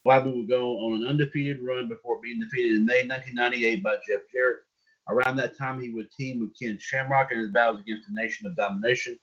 [0.04, 4.22] Blackman would go on an undefeated run before being defeated in May 1998 by Jeff
[4.32, 4.62] Jarrett.
[5.10, 8.48] Around that time, he would team with Ken Shamrock in his battles against the Nation
[8.48, 9.20] of Domination.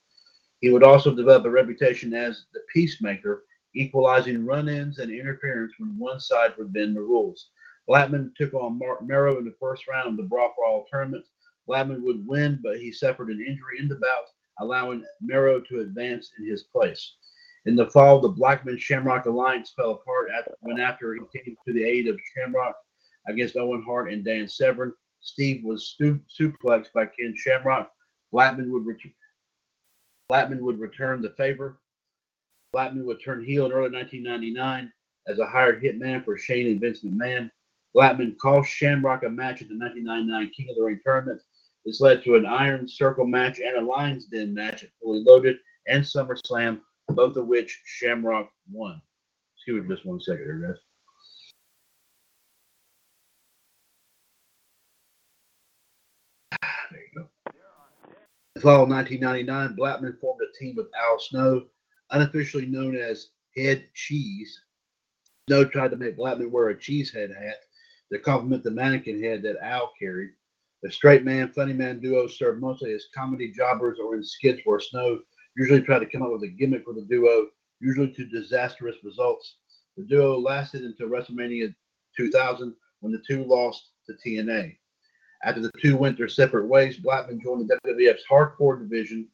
[0.60, 6.20] He would also develop a reputation as the peacemaker, equalizing run-ins and interference when one
[6.20, 7.50] side would bend the rules.
[7.86, 11.24] Blackman took on Marc Mero in the first round of the for All tournament.
[11.66, 14.26] Blackman would win, but he suffered an injury in the bout,
[14.60, 17.14] allowing Merrow to advance in his place.
[17.68, 21.85] In the fall, the Blackman Shamrock alliance fell apart when after he came to the
[21.85, 22.74] aid of Shamrock
[23.26, 24.94] against Owen Hart and Dan Severn.
[25.20, 27.92] Steve was stu- suplexed by Ken Shamrock.
[28.33, 29.12] Blackman would ret-
[30.31, 31.78] Blackman would return the favor.
[32.72, 34.90] Blackman would turn heel in early 1999
[35.26, 37.50] as a hired hitman for Shane and Vince McMahon.
[37.92, 41.42] Blackman cost Shamrock a match at the 1999 King of the Ring tournament.
[41.85, 45.59] This led to an Iron Circle match and a Lions Den match at Fully Loaded
[45.87, 49.01] and SummerSlam, both of which Shamrock won.
[49.57, 50.77] Excuse me just one second here, guys.
[56.90, 57.29] There you go.
[58.57, 61.64] In fall of 1999, Blackman formed a team with Al Snow,
[62.11, 64.61] unofficially known as Head Cheese.
[65.49, 67.57] Snow tried to make Blackman wear a cheese head hat
[68.12, 70.31] to complement the mannequin head that Al carried.
[70.83, 74.79] The straight man, funny man duo served mostly as comedy jobbers or in skits where
[74.79, 75.21] Snow
[75.59, 77.49] usually tried to come up with a gimmick for the duo,
[77.81, 79.57] usually to disastrous results.
[79.97, 81.75] The duo lasted until WrestleMania
[82.16, 84.79] 2000 when the two lost to T&A.
[85.44, 89.27] After the two went their separate ways, Blackman joined the WWF's hardcore division.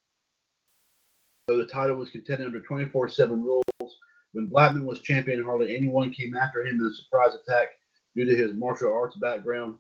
[1.47, 3.99] Though the title was contended under 24 7 rules,
[4.33, 7.69] when Blackman was champion, hardly anyone came after him in a surprise attack
[8.17, 9.77] due to his martial arts background.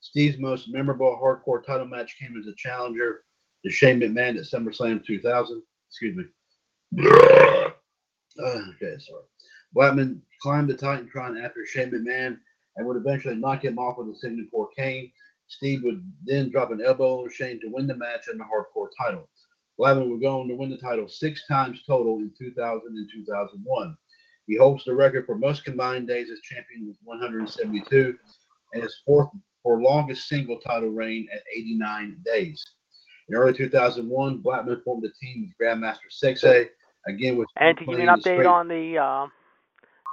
[0.00, 3.24] Steve's most memorable hardcore title match came as a challenger
[3.64, 5.60] to Shane McMahon at SummerSlam 2000.
[5.88, 6.24] Excuse me.
[8.40, 9.24] Okay, sorry.
[9.72, 12.38] Blackman climbed the Titantron after Shane McMahon
[12.76, 15.10] and would eventually knock him off with a Signature cane.
[15.48, 18.90] Steve would then drop an elbow on Shane to win the match and the hardcore
[18.96, 19.28] title.
[19.76, 23.96] Blackman would go on to win the title six times total in 2000 and 2001.
[24.46, 28.16] He holds the record for most combined days as champion with 172
[28.72, 29.30] and his fourth
[29.62, 32.64] for longest single title reign at 89 days.
[33.28, 36.68] In early 2001, Blackman formed a team with Grandmaster Sexay,
[37.06, 39.26] again with And to give you an update on the uh,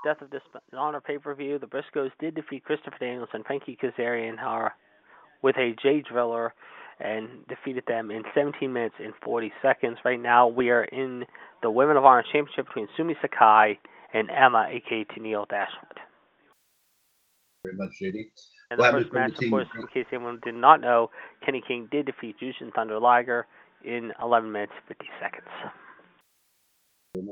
[0.03, 4.73] Death of Dishonor pay-per-view, the Briscoes did defeat Christopher Daniels and Frankie Kazarian however,
[5.41, 6.53] with a Jay Driller
[6.99, 9.97] and defeated them in 17 minutes and 40 seconds.
[10.03, 11.25] Right now, we are in
[11.61, 13.79] the Women of Honor Championship between Sumi Sakai
[14.13, 15.99] and Emma, aka Tennille Dashwood.
[17.63, 18.29] Very much, JD.
[18.77, 21.09] And the first match, of course, in case anyone did not know,
[21.45, 23.47] Kenny King did defeat Jushin Thunder Liger
[23.83, 25.47] in 11 minutes 50 seconds.
[27.15, 27.29] In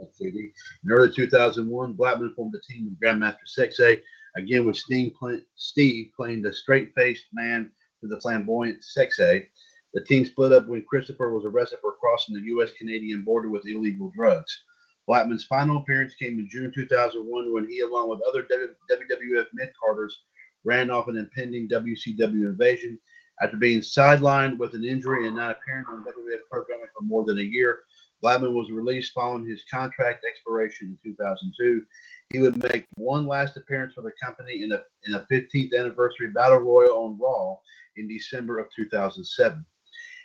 [0.90, 4.02] early 2001, Blackman formed a team with Grandmaster Sexay,
[4.38, 5.12] again with Steve,
[5.56, 9.46] Steve playing the straight-faced man to the flamboyant Sexay.
[9.94, 14.12] The team split up when Christopher was arrested for crossing the U.S.-Canadian border with illegal
[14.16, 14.64] drugs.
[15.06, 20.18] Blackman's final appearance came in June 2001 when he, along with other WWF mid-carders,
[20.64, 23.00] ran off an impending WCW invasion.
[23.42, 27.40] After being sidelined with an injury and not appearing on WWF programming for more than
[27.40, 27.80] a year,
[28.22, 31.84] Blackman was released following his contract expiration in 2002.
[32.32, 36.30] He would make one last appearance for the company in a, in a 15th anniversary
[36.30, 37.58] battle royal on Raw
[37.98, 39.66] in December of 2007.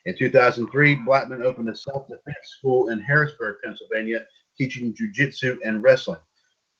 [0.05, 4.25] In 2003, Blackman opened a self-defense school in Harrisburg, Pennsylvania,
[4.57, 6.21] teaching jiu-jitsu and wrestling.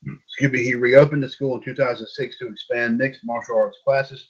[0.05, 4.29] Excuse me, he reopened the school in 2006 to expand mixed martial arts classes.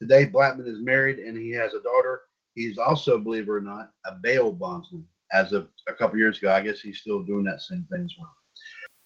[0.00, 2.22] Today, Blackman is married and he has a daughter.
[2.54, 5.06] He's also, believe it or not, a bail bondsman.
[5.32, 8.14] As of a couple years ago, I guess he's still doing that same thing as
[8.18, 8.32] well.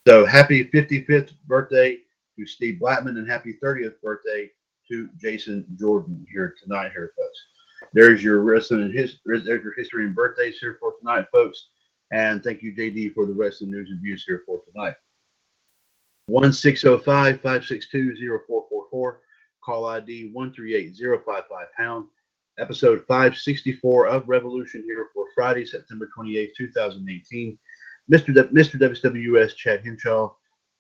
[0.07, 1.99] So, happy 55th birthday
[2.39, 4.51] to Steve Blackman and happy 30th birthday
[4.91, 7.39] to Jason Jordan here tonight, here, folks.
[7.93, 11.69] There's your wrestling his, there's your history and birthdays here for tonight, folks.
[12.13, 14.95] And thank you, JD, for the wrestling news and views here for tonight.
[16.29, 19.21] 1605 562 0444.
[19.65, 22.07] Call ID 138055 pound.
[22.59, 27.59] Episode 564 of Revolution here for Friday, September 28, 2018.
[28.13, 28.27] Mr.
[28.35, 28.77] D- Mr.
[28.77, 30.31] WWS Chad Henshaw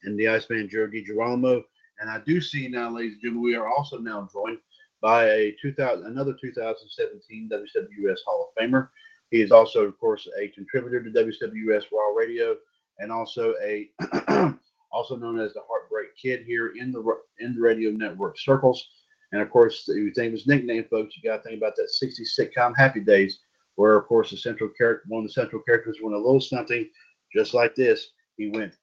[0.02, 1.62] and the Iceman Joe DiGirolamo.
[2.00, 4.58] And I do see now, ladies and gentlemen, we are also now joined
[5.00, 8.88] by a 2000, another 2017 WWS Hall of Famer.
[9.30, 12.56] He is also, of course, a contributor to WWS Raw Radio
[12.98, 13.90] and also a
[14.90, 17.02] also known as the Heartbreak Kid here in the
[17.40, 18.88] in the radio network circles.
[19.32, 21.76] And of course, if you think of his nickname, folks, you got to think about
[21.76, 23.40] that 60 sitcom Happy Days,
[23.74, 26.88] where of course the central character, one of the central characters, went a little something
[27.34, 28.12] just like this.
[28.36, 28.74] He went,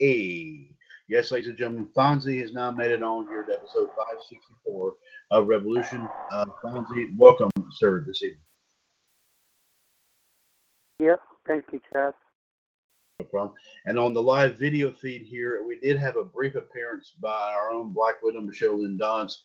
[0.00, 0.70] "A."
[1.08, 4.94] Yes, ladies and gentlemen, Fonzie has now made it on here to episode 564
[5.32, 6.08] of Revolution.
[6.30, 8.40] Uh, Fonzie, welcome, sir, this evening.
[11.00, 12.14] Yep, thank you, Chad.
[13.24, 13.54] Problem.
[13.86, 17.70] And on the live video feed here, we did have a brief appearance by our
[17.70, 19.44] own Black Widow, Michelle Lynn Dodds,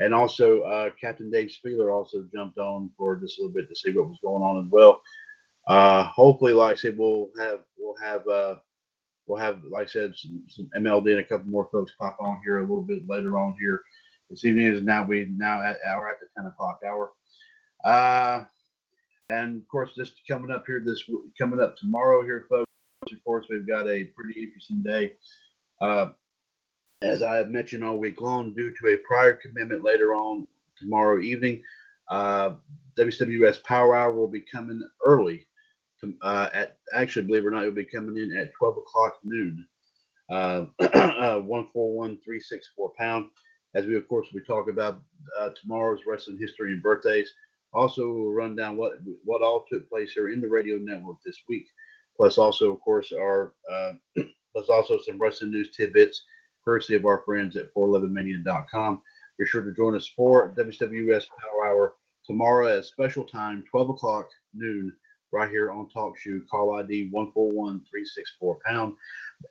[0.00, 3.74] and also uh, Captain Dave Spieler also jumped on for just a little bit to
[3.74, 5.02] see what was going on as well.
[5.66, 8.56] Uh, hopefully, like I said, we'll have we'll have uh,
[9.26, 12.40] we'll have like I said some, some MLD and a couple more folks pop on
[12.44, 13.82] here a little bit later on here.
[14.28, 17.12] This evening is now we now at hour at the ten o'clock hour.
[17.84, 18.44] Uh,
[19.30, 21.04] and of course, just coming up here this
[21.38, 22.70] coming up tomorrow here, folks.
[23.12, 25.12] Of course, we've got a pretty interesting day.
[25.80, 26.10] Uh,
[27.02, 30.46] as I have mentioned all week long, due to a prior commitment later on
[30.78, 31.62] tomorrow evening,
[32.10, 32.52] uh,
[32.98, 35.46] WWS Power Hour will be coming early.
[36.20, 39.14] Uh, at actually, believe it or not, it will be coming in at 12 o'clock
[39.24, 39.66] noon.
[40.30, 43.30] Uh, uh, one four one three six four pound.
[43.74, 45.00] As we of course we talk about
[45.38, 47.30] uh, tomorrow's wrestling history and birthdays.
[47.72, 48.92] Also, we'll run down what
[49.24, 51.66] what all took place here in the radio network this week
[52.16, 53.92] plus also, of course, our uh,
[54.52, 56.24] plus also some wrestling news tidbits,
[56.64, 59.02] courtesy of our friends at 411mania.com.
[59.38, 61.94] Be sure to join us for WWS Power Hour
[62.24, 64.92] tomorrow at special time, 12 o'clock noon,
[65.32, 66.46] right here on TalkShoe.
[66.48, 68.94] Call ID 141364 pound.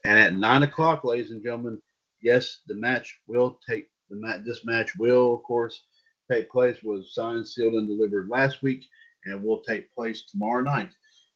[0.06, 1.82] And at 9 o'clock, ladies and gentlemen,
[2.22, 4.42] yes, the match will take the match.
[4.46, 5.84] This match will, of course,
[6.32, 6.78] take place.
[6.82, 8.86] Was signed, sealed, and delivered last week,
[9.26, 10.90] and will take place tomorrow night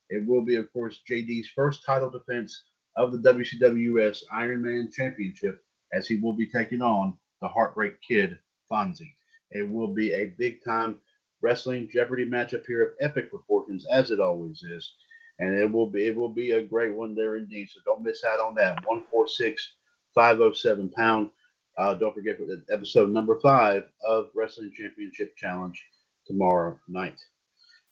[0.10, 2.64] it will be, of course, JD's first title defense
[2.96, 8.38] of the WCWS Iron Man Championship, as he will be taking on the Heartbreak Kid,
[8.72, 9.14] Fonzie.
[9.52, 10.98] It will be a big time
[11.42, 14.94] wrestling Jeopardy matchup here of epic proportions, as it always is.
[15.40, 17.70] And it will be it will be a great one there indeed.
[17.72, 18.84] So don't miss out on that.
[18.86, 19.74] 146
[20.16, 21.30] 507 pound.
[21.78, 25.80] Uh, don't forget for episode number five of Wrestling Championship Challenge
[26.26, 27.20] tomorrow night.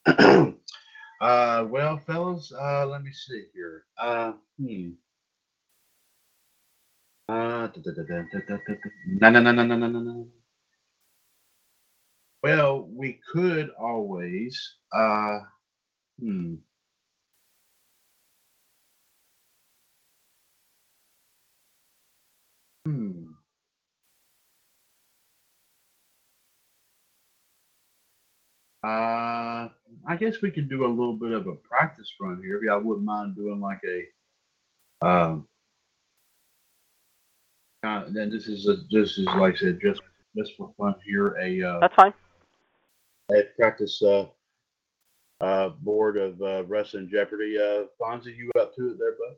[1.22, 3.86] Uh, well, fellas, uh, let me see here.
[3.98, 4.92] Uh, hmm.
[7.30, 7.68] Uh.
[12.44, 14.76] Well, we could always.
[14.94, 15.40] Uh,
[16.20, 16.56] hmm.
[22.86, 23.26] Hmm.
[28.84, 29.70] Uh,
[30.08, 32.58] I guess we could do a little bit of a practice run here.
[32.58, 35.48] If y'all wouldn't mind doing like a, um,
[37.84, 40.02] uh, then this is a, this is like I said, just
[40.38, 41.36] just for fun here.
[41.42, 42.14] A uh, That's fine.
[43.32, 44.26] a practice uh,
[45.42, 47.58] uh, board of uh, wrestling Jeopardy.
[47.58, 49.36] Uh, Fonzie, you up to it there, bud?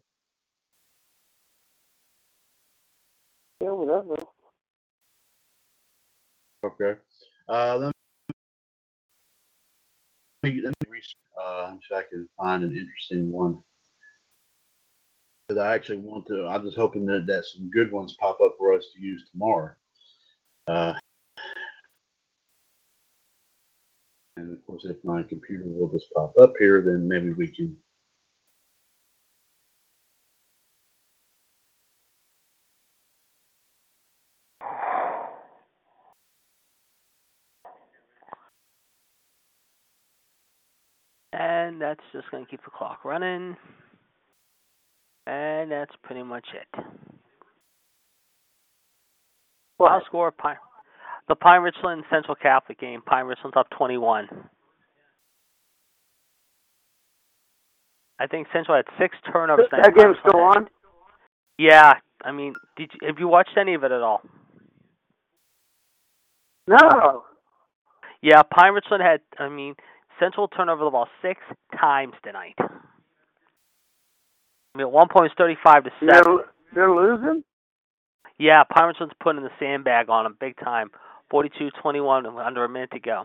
[3.62, 4.16] Yeah, whatever.
[6.64, 7.00] Okay.
[7.50, 7.97] Uh, let
[10.64, 11.00] let me
[11.42, 13.60] uh, so I can find an interesting one.
[15.48, 16.46] Because I actually want to.
[16.48, 19.72] I'm just hoping that, that some good ones pop up for us to use tomorrow.
[20.68, 20.94] Uh,
[24.36, 27.78] and of course, if my computer will just pop up here, then maybe we can.
[41.34, 43.56] And that's just going to keep the clock running.
[45.26, 46.86] And that's pretty much it.
[49.80, 50.56] Well, I'll score Pine.
[51.28, 53.02] The Pine Richland Central Catholic game.
[53.06, 54.28] Pine Richland's up 21.
[58.20, 59.68] I think Central had six turnovers.
[59.72, 60.68] That game's still on?
[61.60, 64.22] Yeah, I mean, did you, have you watched any of it at all?
[66.68, 67.24] No.
[68.22, 69.20] Yeah, Pine Richland had.
[69.38, 69.76] I mean,
[70.20, 71.42] Central turned over the ball six
[71.80, 72.56] times tonight.
[72.60, 72.68] I
[74.76, 76.40] mean, at one point it's thirty-five to They're, seven.
[76.74, 77.44] they're losing?
[78.38, 80.92] Yeah, Pine putting the sandbag on them big time.
[81.34, 83.24] 42-21 under a minute to go.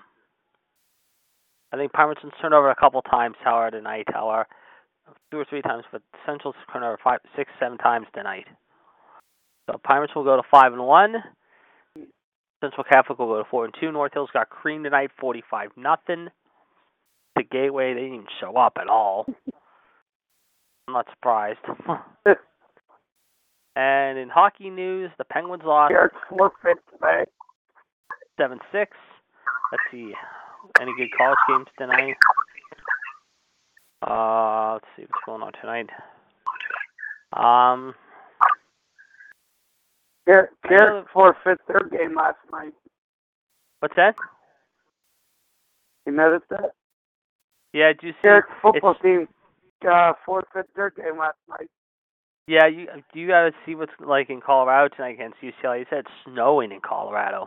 [1.72, 4.07] I think Richland's turned over a couple times, however, tonight.
[4.12, 4.47] However,
[5.30, 8.47] two or three times, but Central's turned over five, six, seven times tonight.
[9.70, 11.14] So Richland will go to five and one.
[12.62, 13.90] Central Catholic will go to four and two.
[13.90, 16.28] North Hills got creamed tonight, forty-five nothing.
[17.43, 19.26] The Gateway they didn't even show up at all.
[20.88, 21.59] I'm not surprised.
[23.76, 27.24] and in hockey news, the Penguins lost Eric forfeit today.
[28.38, 28.97] seven six.
[29.72, 30.12] Let's see.
[30.80, 32.14] Any good college games tonight?
[34.07, 35.88] Uh let's see what's going on tonight.
[37.32, 37.95] Um
[40.28, 42.74] know- Eric forfeit their game last night.
[43.80, 44.14] what's that?
[46.07, 46.74] You noticed that?
[47.73, 49.29] Yeah, do you see Eric football team
[49.91, 51.68] uh, forfeit their game last night.
[52.47, 55.81] Yeah, you you gotta see what's like in Colorado tonight against UCLA.
[55.81, 57.47] You said it's snowing in Colorado.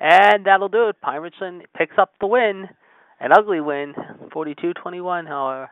[0.00, 1.00] And that'll do it.
[1.00, 2.68] Pine Richland picks up the win.
[3.20, 3.94] An ugly win,
[4.32, 5.68] 42-21, however.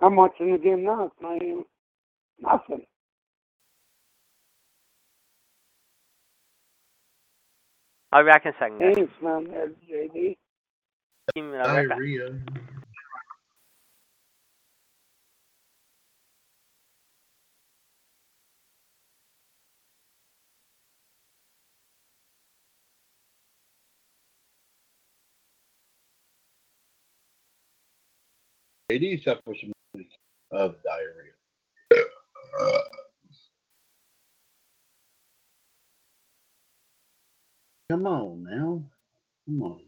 [0.00, 1.06] I'm watching the game now.
[1.06, 1.64] It's not even
[2.40, 2.86] nothing.
[8.12, 8.94] I'll be back in a second, guys.
[8.94, 9.74] Thanks, man.
[9.90, 10.36] JD.
[11.36, 11.98] I'll be back.
[11.98, 12.38] Diarrhea.
[28.90, 29.72] JD suffers from
[30.52, 31.32] of diarrhea.
[37.90, 38.82] Come on now.
[39.46, 39.80] Come on.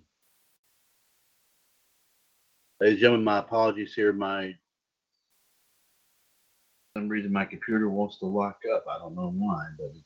[2.80, 4.12] Ladies and gentlemen, my apologies here.
[4.12, 4.54] My
[6.94, 8.84] for some reason my computer wants to lock up.
[8.88, 10.04] I don't know why, but it's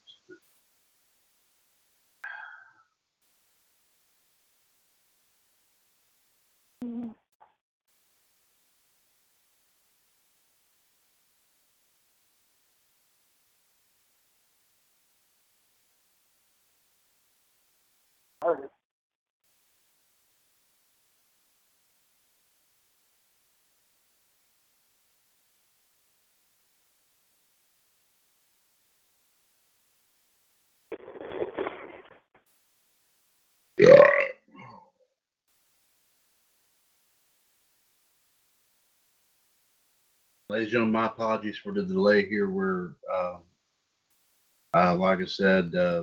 [6.84, 7.09] mm-hmm.
[40.53, 42.50] Ladies and gentlemen, my apologies for the delay here.
[42.50, 43.36] We're, uh,
[44.74, 46.03] uh, like I said, uh,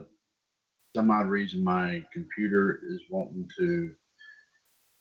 [0.96, 3.92] some odd reason my computer is wanting to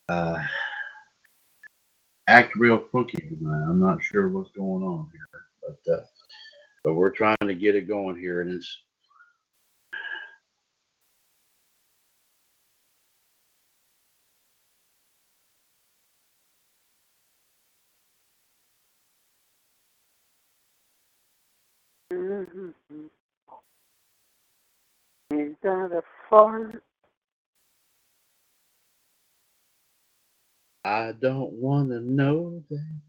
[0.07, 0.43] uh,
[2.27, 3.65] act real funky tonight.
[3.67, 6.05] I'm not sure what's going on here, but uh,
[6.83, 8.83] but we're trying to get it going here, and it's
[30.85, 33.08] I don't want to know that.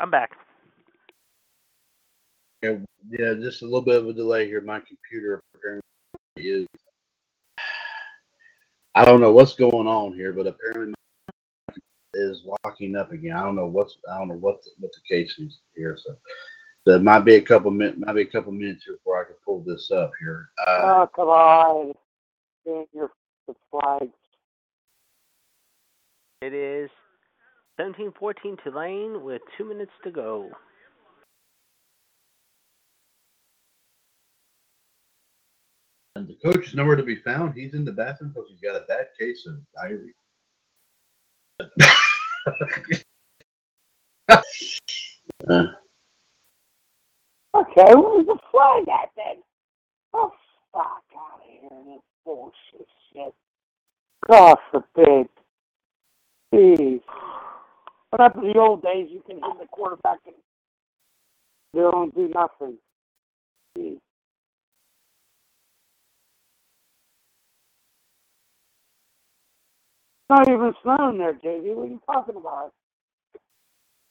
[0.00, 0.32] I'm back.
[2.62, 2.76] Yeah,
[3.10, 4.60] yeah, just a little bit of a delay here.
[4.60, 5.82] My computer apparently
[6.36, 6.66] is.
[8.94, 11.74] I don't know what's going on here, but apparently my
[12.14, 13.36] is locking up again.
[13.36, 15.98] I don't know what's I don't know what the, what the case is here.
[16.02, 16.16] So,
[16.86, 19.26] so it might be a couple minutes, might be a couple minutes here before I
[19.26, 20.48] can pull this up here.
[20.66, 21.92] Uh, Oh, come on.
[22.64, 23.10] Get your
[23.46, 24.12] the flags.
[26.42, 26.90] It is
[27.80, 30.50] 17-14 Tulane with two minutes to go.
[36.16, 37.54] and the coach is nowhere to be found.
[37.54, 40.12] He's in the bathroom because he's got a bad case of diarrhea.
[45.50, 45.64] uh,
[47.56, 49.42] Okay, where's the flag at then?
[50.14, 50.32] Oh,
[50.72, 51.70] fuck out of here.
[51.86, 53.34] This bullshit shit.
[54.28, 55.28] God forbid.
[56.54, 57.00] Jeez.
[58.16, 59.08] What happened to the old days?
[59.10, 60.34] You can hit the quarterback and
[61.74, 62.78] they don't do nothing.
[63.76, 63.98] Jeez.
[70.30, 71.74] Not even snowing there, JV.
[71.74, 72.72] What are you talking about?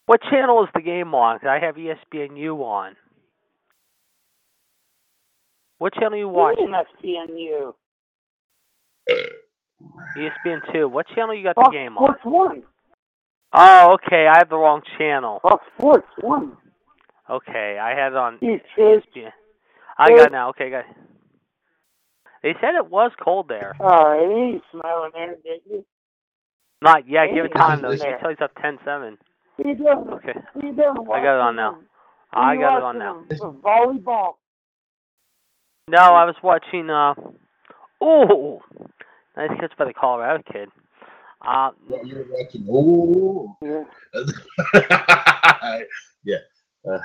[0.06, 1.40] What channel is the game on?
[1.44, 2.94] I have ESPNU on.
[5.78, 6.72] What channel are you watching?
[7.02, 7.74] SPNU.
[10.16, 10.88] ESPN two.
[10.88, 12.04] What channel you got the game on?
[12.04, 12.62] Sports One.
[13.52, 14.26] Oh, okay.
[14.26, 15.40] I have the wrong channel.
[15.42, 16.56] Fox Sports One.
[17.28, 19.04] Okay, I had it on You kids.
[19.16, 19.30] ESPN.
[19.98, 20.50] I got it now.
[20.50, 20.84] Okay, guys.
[22.42, 23.74] They said it was cold there.
[23.80, 25.84] Oh, it ain't smelling there, did you?
[26.82, 27.34] Not yet.
[27.34, 27.96] Give it time though.
[27.96, 28.18] there.
[28.20, 29.18] tell it's up ten seven.
[29.58, 30.04] You doing?
[30.12, 30.34] Okay.
[30.54, 31.08] You doing?
[31.12, 31.78] I got it on now.
[32.32, 33.24] I got it on now.
[33.64, 34.34] Volleyball.
[35.88, 36.90] No, I was watching.
[36.90, 37.14] uh
[38.04, 38.60] Ooh,
[39.36, 40.68] nice catch by the Colorado kid.
[41.42, 42.66] Uh, what you're watching.
[42.70, 43.84] Oh, Yeah.
[46.24, 46.36] yeah.
[46.88, 46.98] Uh,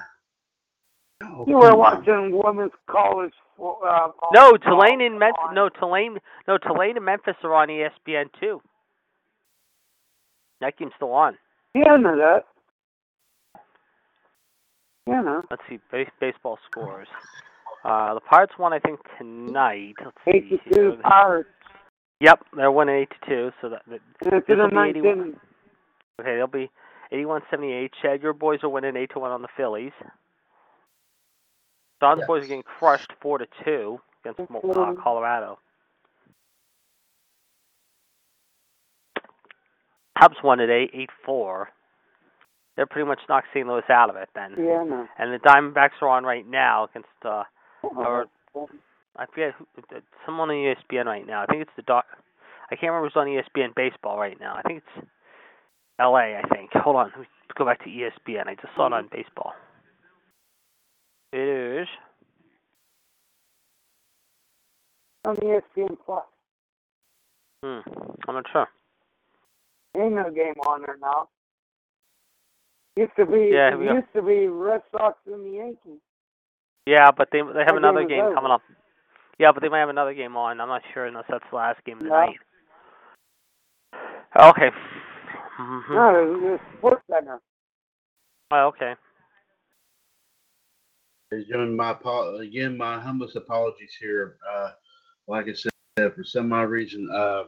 [1.47, 1.77] You were come on.
[1.79, 3.33] watching women's college.
[3.57, 5.43] fo- Uh, no, volleyball Tulane and Memphis.
[5.53, 6.17] No, Tulane.
[6.47, 8.61] No, Tulane and Memphis are on ESPN too.
[10.61, 11.37] That game's still on.
[11.75, 12.45] Yeah, I know that.
[15.07, 15.41] Yeah, I know.
[15.49, 17.07] Let's see, base, baseball scores.
[17.83, 19.95] Uh, the Pirates won, I think, tonight.
[20.03, 20.97] Let's see Eighty-two.
[21.01, 21.49] Pirates.
[22.21, 23.51] Yep, they're winning eight to two.
[23.61, 25.05] So that, that And it's in This'll be 81.
[25.19, 25.39] inning.
[26.19, 26.69] okay, they'll be
[27.11, 27.91] eighty-one seventy-eight.
[28.01, 29.91] Chad, your boys are winning eight to one on the Phillies.
[31.99, 32.27] Don's Yes.
[32.27, 34.63] boys are getting crushed four to two against Mo- uh,
[34.93, 35.01] Mhm.
[35.01, 35.57] Colorado.
[40.19, 41.71] Cubs won today, eight four.
[42.75, 43.67] They're pretty much knocked St.
[43.67, 44.55] Louis out of it then.
[44.57, 45.07] Yeah, I know.
[45.17, 47.43] And the Diamondbacks are on right now against uh
[47.83, 48.69] Or- Oh,
[49.17, 49.65] I forget who,
[50.25, 51.43] someone on ESPN right now.
[51.43, 52.03] I think it's the dog.
[52.71, 54.55] I can't remember who's on ESPN baseball right now.
[54.55, 55.07] I think it's
[55.99, 56.37] L.A.
[56.37, 56.71] I think.
[56.73, 58.47] Hold on, let go back to ESPN.
[58.47, 59.53] I just saw it on baseball.
[61.33, 61.87] It is.
[65.25, 66.23] on ESPN Plus.
[67.63, 67.79] Hmm.
[68.27, 68.67] I'm not sure.
[69.95, 71.27] Ain't no game on there now.
[72.95, 73.51] Used to be.
[73.53, 73.93] Yeah, here we go.
[73.95, 76.01] used to be Red Sox and the Yankees.
[76.85, 78.61] Yeah, but they they have That another game game coming up.
[79.41, 80.61] Yeah, but they might have another game on.
[80.61, 82.15] I'm not sure unless that's the last game of the No.
[82.15, 82.37] night.
[84.39, 84.69] Okay.
[85.57, 87.41] hmm No, it was Sports Center.
[88.51, 88.93] Oh, okay.
[91.31, 94.37] Ladies and gentlemen, my again, my humblest apologies here.
[94.47, 94.73] Uh,
[95.27, 97.45] like I said, for some odd reason, uh,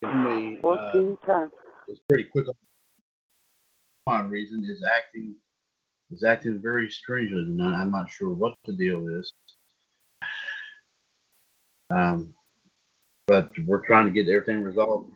[0.00, 1.50] give me, uh, Fourteen times.
[1.88, 2.46] was pretty quick
[4.06, 5.34] odd reason, is acting
[6.10, 7.80] is acting very strangely tonight.
[7.80, 9.32] I'm not sure what the deal is.
[11.90, 12.34] Um,
[13.26, 15.12] but we're trying to get everything resolved.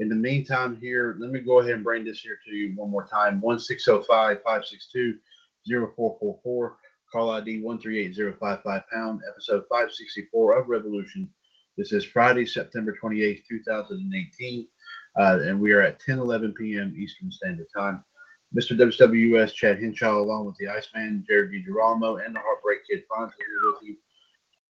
[0.00, 2.90] In the meantime, here, let me go ahead and bring this here to you one
[2.90, 3.40] more time.
[3.40, 5.18] 1605 562
[5.66, 6.76] 0444.
[7.12, 11.30] Call ID 138055 pound, episode 564 of Revolution.
[11.76, 14.66] This is Friday, September 28th, 2018.
[15.16, 16.92] Uh, and we are at 10 11 p.m.
[16.98, 18.04] Eastern Standard Time.
[18.56, 18.76] Mr.
[18.78, 23.72] WWS Chad Henshaw, along with the Iceman, Jared DiGirolamo, and the Heartbreak Kid Fonz here
[23.72, 23.96] with you.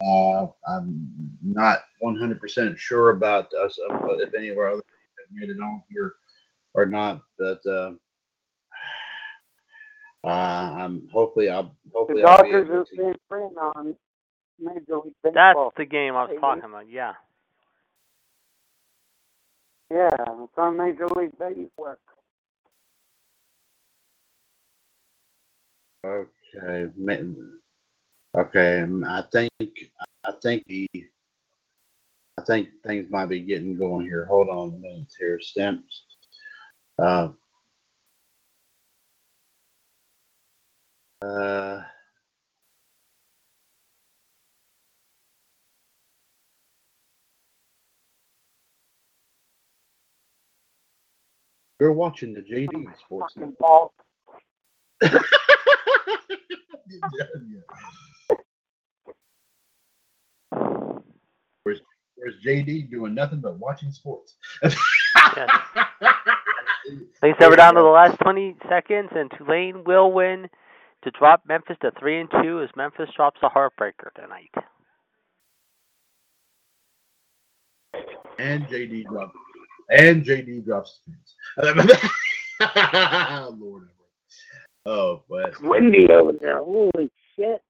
[0.06, 1.08] Uh, I'm
[1.42, 4.82] not 100% sure about us, uh, if any of our other
[5.18, 6.14] have made it on here
[6.74, 7.92] or not, but uh,
[10.24, 11.74] uh, I'm hopefully I'll
[12.08, 12.90] The hopefully I'll be Dodgers able are to.
[12.94, 13.96] staying friend on
[14.60, 16.88] Major League That's the game I was talking about.
[16.90, 17.14] Yeah.
[19.90, 20.10] Yeah,
[20.42, 21.96] it's on Major League Baseball.
[26.04, 26.90] Okay,
[28.36, 28.84] okay.
[29.06, 29.50] I think
[30.24, 30.86] I think the
[32.36, 34.26] I think things might be getting going here.
[34.26, 36.04] Hold on a minute here, stamps.
[36.98, 37.28] Uh,
[41.22, 41.82] uh,
[51.80, 53.34] you're watching the JD Sports.
[61.62, 61.80] Where's
[62.16, 64.36] Where's JD doing nothing but watching sports?
[64.62, 64.74] Yes.
[67.20, 70.48] Things that we're down to the last 20 seconds, and Tulane will win
[71.02, 74.50] to drop Memphis to three and two as Memphis drops a heartbreaker tonight.
[78.38, 79.36] And JD drops.
[79.90, 81.12] And JD drops the
[81.60, 82.00] pins.
[83.58, 83.88] Lord.
[84.86, 86.58] Oh, but It's windy over there.
[86.58, 87.62] Holy shit.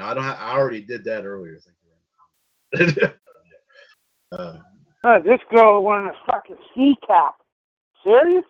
[0.00, 0.24] I don't.
[0.24, 1.58] I already did that earlier.
[2.74, 3.08] Thank you.
[4.32, 4.56] uh,
[5.04, 7.36] Uh, this girl wearing a fucking ski cap.
[8.04, 8.44] Serious?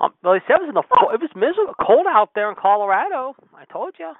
[0.00, 2.48] Um, well, they said it was in the fo- it was miserable, cold out there
[2.48, 3.34] in Colorado.
[3.54, 4.12] I told you.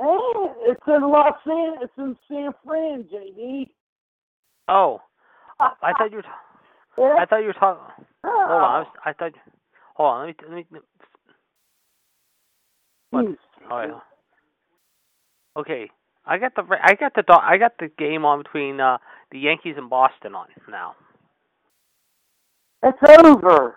[0.00, 1.78] Hey, it's in Los Angeles.
[1.82, 3.68] It's in San Fran, JD.
[4.68, 5.00] Oh,
[5.60, 6.22] I thought you were.
[6.22, 6.28] T-
[6.98, 7.14] Yeah.
[7.20, 8.04] I thought you were talking.
[8.26, 8.86] Hold on, I was.
[9.04, 9.32] I thought.
[9.94, 10.66] Hold on, let me.
[10.70, 10.80] Let me.
[13.10, 13.24] What?
[13.24, 13.32] Hmm.
[13.70, 13.90] All right.
[15.56, 15.90] Okay,
[16.24, 16.62] I got the.
[16.82, 17.24] I got the.
[17.32, 18.98] I got the game on between uh,
[19.30, 20.94] the Yankees and Boston on now.
[22.82, 23.76] It's over.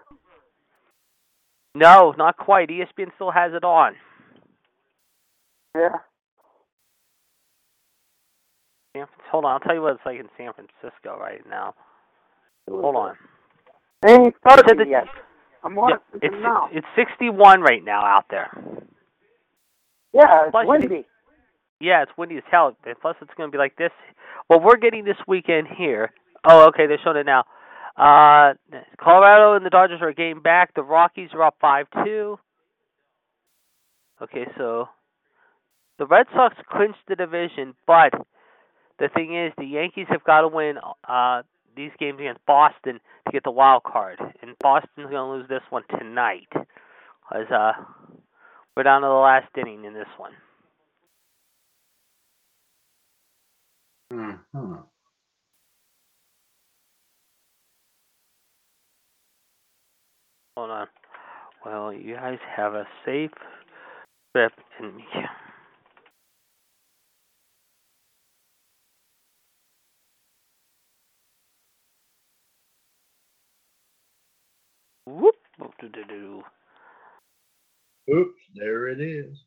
[1.75, 2.69] No, not quite.
[2.69, 3.93] ESPN still has it on.
[5.75, 5.89] Yeah.
[8.95, 11.75] San, hold on, I'll tell you what it's like in San Francisco right now.
[12.67, 13.15] Hold on.
[14.01, 15.07] They ain't said started that- yet.
[15.61, 16.69] I'm Yeah, it's now.
[16.71, 18.49] it's 61 right now out there.
[20.13, 21.05] Yeah, it's Plus windy.
[21.81, 22.75] Yeah, it's windy as hell.
[23.01, 23.91] Plus, it's going to be like this.
[24.49, 26.13] Well, we're getting this weekend here.
[26.45, 27.43] Oh, okay, they're showing it now.
[27.97, 28.53] Uh,
[29.01, 30.73] Colorado and the Dodgers are a game back.
[30.73, 32.39] The Rockies are up five-two.
[34.21, 34.87] Okay, so
[35.97, 38.13] the Red Sox clinched the division, but
[38.97, 40.77] the thing is, the Yankees have got to win
[41.07, 41.41] uh,
[41.75, 45.61] these games against Boston to get the wild card, and Boston's going to lose this
[45.69, 47.73] one tonight, because uh,
[48.75, 50.31] we're down to the last inning in this one.
[54.11, 54.75] hmm.
[60.57, 60.87] Hold on.
[61.65, 63.31] Well, you guys have a safe
[64.35, 65.48] trip and whoop
[75.59, 76.43] whoop doo doo doo.
[78.13, 79.37] Oops, there it is.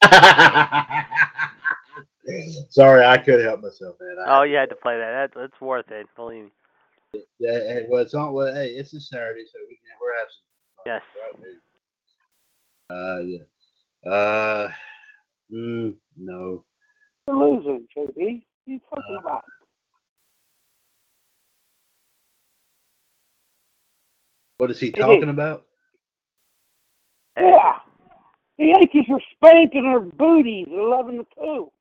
[2.68, 4.16] Sorry, I couldn't help myself, man.
[4.24, 5.32] I, oh, you had to play that.
[5.34, 5.40] that.
[5.40, 6.06] That's worth it.
[6.16, 6.50] Believe me.
[7.38, 8.32] Yeah, hey, well, it's on.
[8.32, 10.32] Well, hey, it's a Saturday, so we can we're having
[10.86, 11.02] Yes.
[12.90, 14.10] Uh, yeah.
[14.10, 14.70] Uh,
[15.52, 16.64] mm, no.
[17.26, 18.06] You're losing, JB.
[18.16, 19.44] What are you talking Uh, about?
[24.58, 25.28] What is he talking is.
[25.28, 25.64] about?
[27.38, 27.78] Yeah.
[28.58, 31.72] The Yankees are spanking our booties 11 to 2.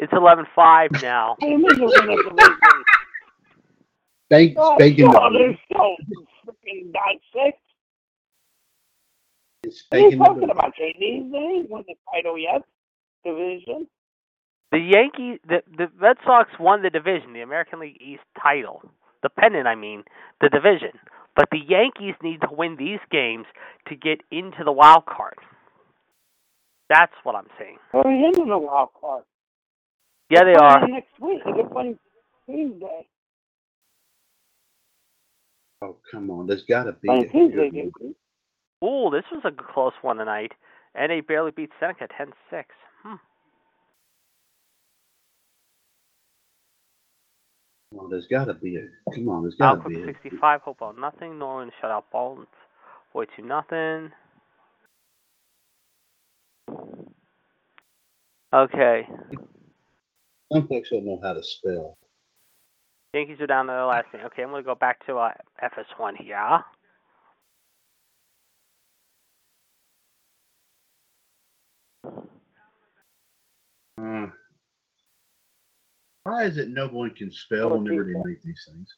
[0.00, 1.36] It's eleven five now.
[1.38, 2.84] What oh, do you mean you're gonna division?
[4.28, 5.96] Spank, Oh, spanking God, the, they're so
[6.46, 7.60] freaking dissect.
[9.64, 11.32] it's What are you spanking talking the, about, JD?
[11.32, 12.62] They ain't won the title yet.
[13.24, 13.88] Division.
[14.72, 18.82] The Yankees, the the Red Sox won the division, the American League East title,
[19.22, 19.66] the pennant.
[19.68, 20.04] I mean,
[20.40, 20.98] the division.
[21.36, 23.46] But the Yankees need to win these games
[23.88, 25.36] to get into the wild card.
[26.90, 27.78] That's what I'm saying.
[27.92, 29.24] They're in the wild card.
[30.32, 31.98] Yeah, they They're Next week, they're playing
[32.46, 33.06] Tuesday.
[35.82, 36.46] oh, come on.
[36.46, 37.08] There's got to be.
[37.08, 38.14] Playing a- Tuesday, JD.
[38.82, 40.52] Ooh, this was a close one tonight.
[40.96, 42.64] NA barely beat Seneca 10-6.
[43.02, 43.14] Hmm.
[47.90, 49.14] Come on, there's got to be a.
[49.14, 50.06] Come on, there's got to be Aliquippa.
[50.06, 51.32] 65, Hopewell nothing.
[51.32, 52.46] Norwin shut out Baldwin
[53.12, 54.10] 42 nothing.
[58.54, 59.06] Okay.
[60.52, 61.96] Some folks don't know how to spell.
[63.14, 64.20] Yankees are down to their last game.
[64.26, 65.30] Okay, I'm going to go back to uh,
[65.62, 66.60] FS1 here.
[73.98, 74.26] Uh,
[76.24, 78.88] why is it no one can spell whenever they make these things?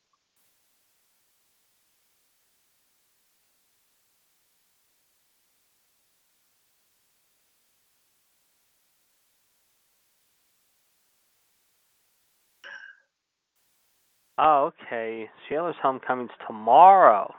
[14.37, 15.28] Oh, okay.
[15.49, 17.32] Shaler's Homecoming's tomorrow.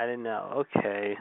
[0.00, 0.64] I didn't know.
[0.76, 1.16] Okay.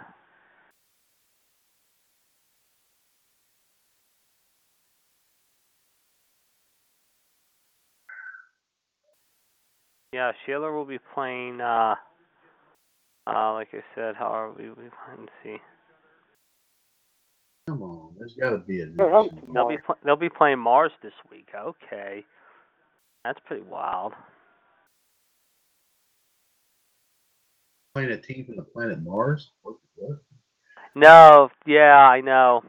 [10.14, 11.62] Yeah, Shaler will be playing.
[11.62, 11.96] Uh,
[13.28, 14.70] uh, like I said, how are we?
[14.70, 14.84] we
[15.20, 15.58] let's see.
[17.68, 18.86] Come on, there's got to be a.
[18.86, 21.50] They're home They'll be pl- they'll be playing Mars this week.
[21.56, 22.24] Okay,
[23.26, 24.14] that's pretty wild.
[27.98, 29.54] Playing a team from the planet Mars?
[29.64, 29.78] What?
[29.96, 30.20] what?
[30.94, 32.62] No, yeah, I know.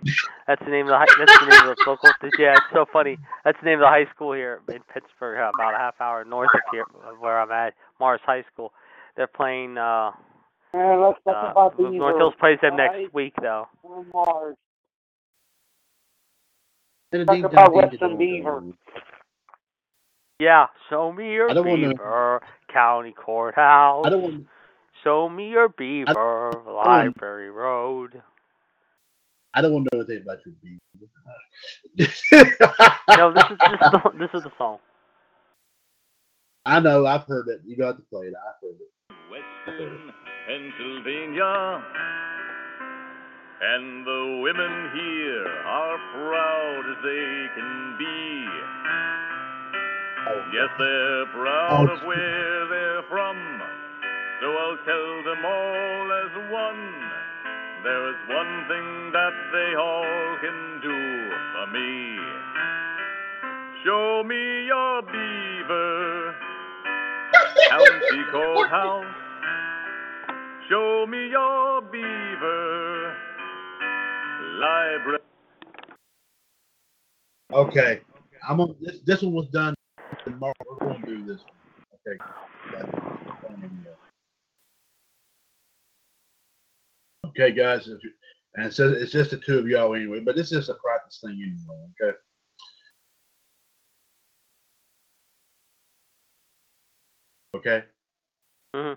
[0.46, 2.08] That's the name of the high, that's the name of the local.
[2.38, 3.18] Yeah, it's so funny.
[3.44, 6.24] That's the name of the high school here in Pittsburgh, uh, about a half hour
[6.24, 8.72] north of here, of where I'm at, Mars High School.
[9.18, 9.76] They're playing.
[9.76, 10.12] uh
[10.72, 13.02] And let's talk uh, about the North Hills plays them alright?
[13.02, 13.68] next week, though.
[14.14, 14.56] Mars.
[17.12, 18.62] Talk about dong, Western Beaver.
[20.40, 22.40] Yeah, show me your I don't beaver,
[22.72, 24.06] county courthouse.
[24.06, 24.46] I don't want.
[25.04, 28.22] Show me your beaver, library road.
[29.54, 30.80] I don't want to know anything about your beef.
[33.16, 34.78] No, this is this is the, this is the song.
[36.66, 37.06] I know.
[37.06, 37.62] I've heard it.
[37.64, 38.34] You got to play it.
[38.36, 38.90] I've heard it.
[39.30, 40.12] Western
[40.46, 41.82] Pennsylvania.
[43.60, 48.46] And the women here are proud as they can be.
[50.28, 50.42] Oh.
[50.52, 51.94] Yes, they're proud oh.
[51.94, 53.36] of where they're from.
[54.40, 56.82] So I'll tell them all as one.
[57.82, 62.18] There is one thing that they all can do for me.
[63.84, 66.34] Show me your beaver,
[67.68, 69.14] county courthouse.
[70.68, 73.16] Show me your beaver,
[74.60, 75.18] library.
[77.52, 78.00] Okay.
[78.48, 78.76] I'm on.
[78.80, 79.74] This, this one was done.
[80.24, 80.52] Tomorrow.
[80.80, 81.40] We're going to do this
[82.06, 82.16] one.
[82.16, 82.18] Okay.
[87.28, 87.88] Okay, guys.
[87.88, 88.14] if you-
[88.54, 91.20] And it says it's just the two of y'all anyway, but this is a practice
[91.20, 91.88] thing anyway.
[92.02, 92.18] Okay.
[97.54, 97.84] Okay.
[98.74, 98.94] hmm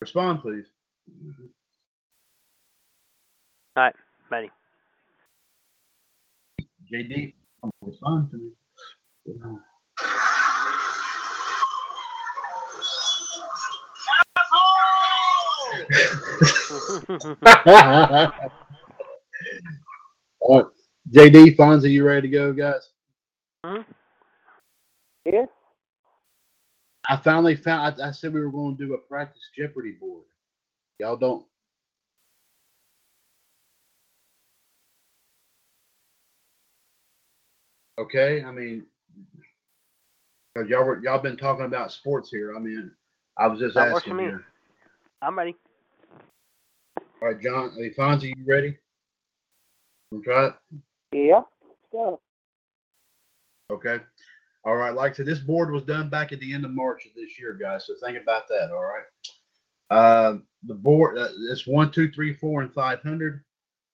[0.00, 0.66] Respond, please.
[3.76, 3.94] All right,
[4.30, 4.50] ready.
[6.90, 7.34] JD,
[7.82, 8.50] respond to me.
[20.48, 20.64] Right.
[21.12, 22.90] JD, Fonzie, you ready to go, guys?
[23.64, 23.84] Mhm.
[25.24, 25.46] Yeah?
[27.08, 28.00] I finally found.
[28.02, 30.24] I, I said we were going to do a practice Jeopardy board.
[30.98, 31.46] Y'all don't.
[37.98, 38.86] Okay, I mean,
[40.54, 42.54] 'cause y'all were y'all been talking about sports here.
[42.54, 42.90] I mean,
[43.38, 44.24] I was just That works asking for me.
[44.24, 44.44] you.
[45.22, 45.56] I'm ready.
[47.20, 48.76] All right, John, hey, Fonzie, you ready?
[50.10, 50.54] Wanna try it?
[51.12, 51.42] Yeah.
[51.92, 52.20] So,
[53.70, 54.00] Okay.
[54.64, 54.94] All right.
[54.94, 57.38] Like I said, this board was done back at the end of March of this
[57.38, 57.86] year, guys.
[57.86, 58.70] So think about that.
[58.70, 59.04] All right.
[59.90, 63.42] Uh, the board, uh, it's one, two, three, four, and 500.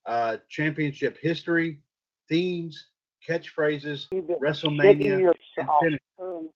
[0.07, 1.81] Uh, championship history,
[2.29, 2.89] themes,
[3.29, 6.01] catchphrases, WrestleMania, and finish.
[6.21, 6.51] Um,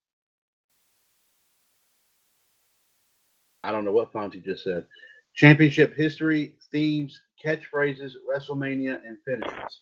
[3.65, 4.87] I don't know what Fonzie just said.
[5.35, 9.81] Championship history, themes, catchphrases, WrestleMania, and finishes.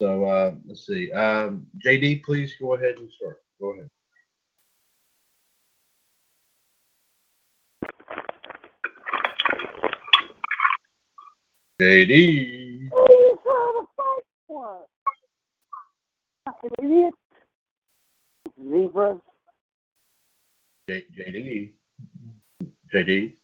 [0.00, 1.12] So uh, let's see.
[1.12, 3.42] Um, JD, please go ahead and start.
[3.60, 3.88] Go ahead.
[11.80, 12.90] JD.
[12.90, 13.86] What are you trying to
[14.60, 14.86] fight
[16.46, 16.52] for?
[16.62, 17.14] Fucking idiot.
[18.58, 19.18] Zebras.
[20.88, 21.72] J- JD.
[22.94, 23.34] JD.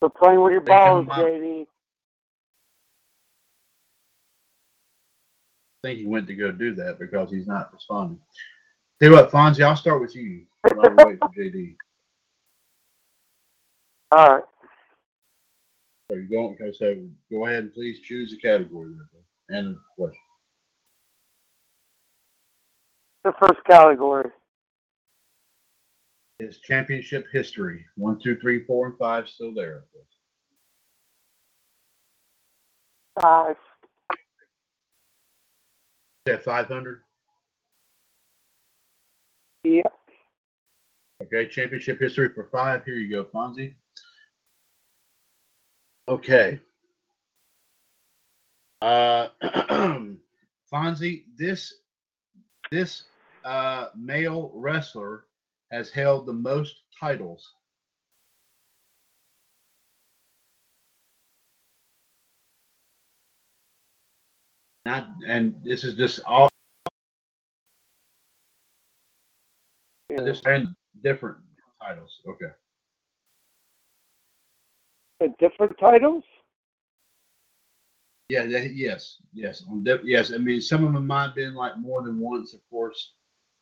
[0.00, 1.66] Quit playing with your They come balls, up- JD.
[5.84, 8.18] I think he went to go do that because he's not responding.
[9.00, 10.44] Tell you what, Fonzie, I'll start with you.
[10.74, 11.76] While we wait for JD.
[14.10, 14.44] All right.
[16.10, 16.96] So you go, so
[17.30, 20.22] go ahead and please choose a category there, and a question.
[23.24, 24.30] The first category.
[26.40, 29.84] Is championship history one, two, three, four, and five still there?
[33.20, 33.56] Five.
[34.12, 34.16] Is
[36.26, 37.02] that five hundred?
[39.64, 39.92] Yep.
[41.24, 42.84] Okay, championship history for five.
[42.84, 43.74] Here you go, Fonzie.
[46.08, 46.58] Okay.
[48.80, 49.28] Uh,
[50.72, 51.74] Fonzie, this
[52.70, 53.02] this
[53.44, 55.24] uh, male wrestler
[55.70, 57.52] has held the most titles.
[64.86, 66.48] Not, and this is just all
[70.24, 70.42] just
[71.02, 71.38] different
[71.82, 72.20] titles.
[72.26, 72.52] Okay.
[75.20, 76.24] The different titles?
[78.28, 79.64] Yeah, that, yes, yes,
[80.04, 80.32] yes.
[80.32, 83.12] I mean, some of them might have been like more than once, of course,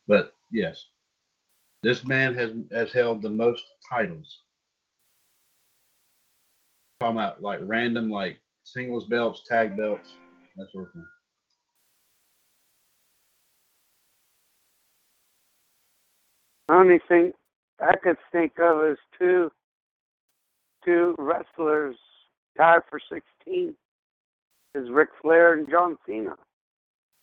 [0.07, 0.85] but yes,
[1.83, 4.41] this man has has held the most titles.
[6.99, 10.15] Talking about like random, like singles belts, tag belts,
[10.57, 11.05] that sort of thing.
[16.67, 17.31] The only thing
[17.79, 19.49] I could think of is two
[20.87, 21.97] two wrestlers
[22.57, 23.75] tied for 16
[24.73, 26.35] is Ric Flair and John Cena.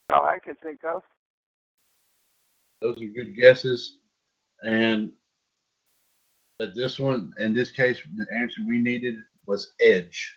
[0.09, 1.03] That's all I can think of.
[2.83, 3.99] Those are good guesses,
[4.63, 5.11] and
[6.59, 10.37] but this one, in this case, the answer we needed was Edge.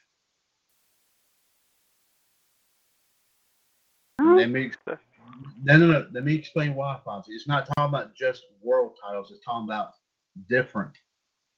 [4.19, 4.71] Let me
[5.61, 6.07] no, no, no.
[6.13, 7.29] Let me explain why, Fonzie.
[7.29, 9.31] It's not talking about just world titles.
[9.31, 9.91] It's talking about
[10.47, 10.93] different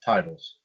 [0.04, 0.56] titles.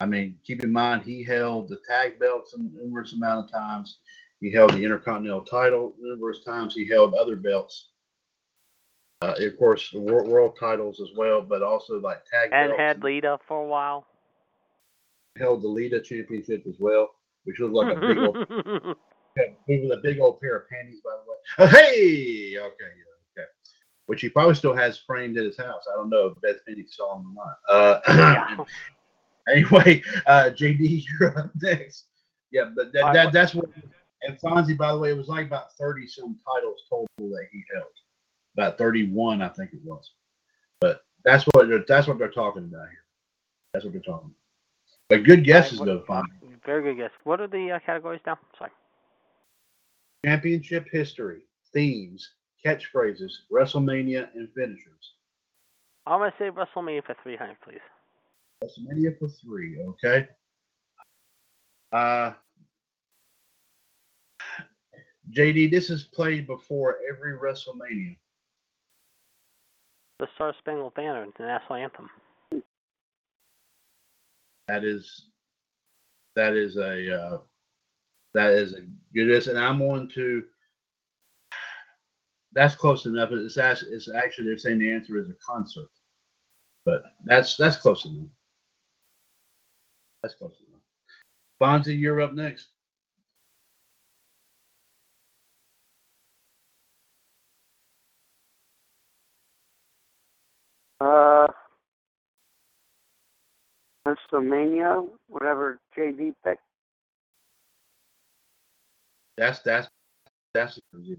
[0.00, 3.98] I mean, keep in mind he held the tag belts numerous amount of times.
[4.40, 6.74] He held the Intercontinental title numerous times.
[6.74, 7.88] He held other belts.
[9.20, 12.78] Uh, of course, the world, world titles as well, but also like tag And belts.
[12.80, 14.06] had Lita for a while.
[15.36, 17.08] held the Lita Championship as well,
[17.44, 18.36] which was like a big old
[19.68, 21.36] was a big old pair of panties, by the way.
[21.58, 23.48] Oh, hey, okay, yeah, okay.
[24.06, 25.82] Which he probably still has framed at his house.
[25.92, 28.00] I don't know if Beth Phoenix saw him or not.
[28.08, 28.64] Uh,
[29.50, 32.04] anyway, uh, JD, you're up next.
[32.50, 33.66] Yeah, but that, that that's what.
[34.22, 37.62] And Fonzie, by the way, it was like about thirty some titles total that he
[37.72, 37.86] held.
[38.56, 40.12] About thirty-one, I think it was.
[40.80, 43.04] But that's what they're, that's what they're talking about here.
[43.72, 44.30] That's what they're talking.
[44.30, 44.34] about.
[45.08, 46.24] But good guesses what- though, Fonzie.
[46.64, 47.10] Very good guess.
[47.24, 48.38] What are the uh, categories now?
[48.58, 48.70] Sorry.
[50.22, 51.40] championship history,
[51.72, 52.28] themes,
[52.64, 55.14] catchphrases, WrestleMania, and finishers.
[56.06, 57.78] I'm going to say WrestleMania for 300, please.
[58.62, 60.28] WrestleMania for three, okay?
[61.92, 62.32] Uh,
[65.30, 68.16] JD, this is played before every WrestleMania.
[70.18, 72.10] The Star Spangled Banner, the national anthem.
[74.66, 75.26] That is,
[76.34, 77.38] that is a, uh,
[78.34, 78.82] that is a
[79.14, 79.46] good.
[79.48, 80.44] And I'm going to.
[82.52, 83.30] That's close enough.
[83.32, 85.88] It's actually, it's actually they're saying the answer is a concert,
[86.84, 88.28] but that's that's close enough.
[90.22, 90.80] That's close enough.
[91.60, 92.68] Fonzie, you're up next.
[101.00, 101.46] Uh,
[104.06, 106.60] WrestleMania, whatever JD picked.
[109.36, 109.88] That's that's
[110.54, 111.18] that's the yes.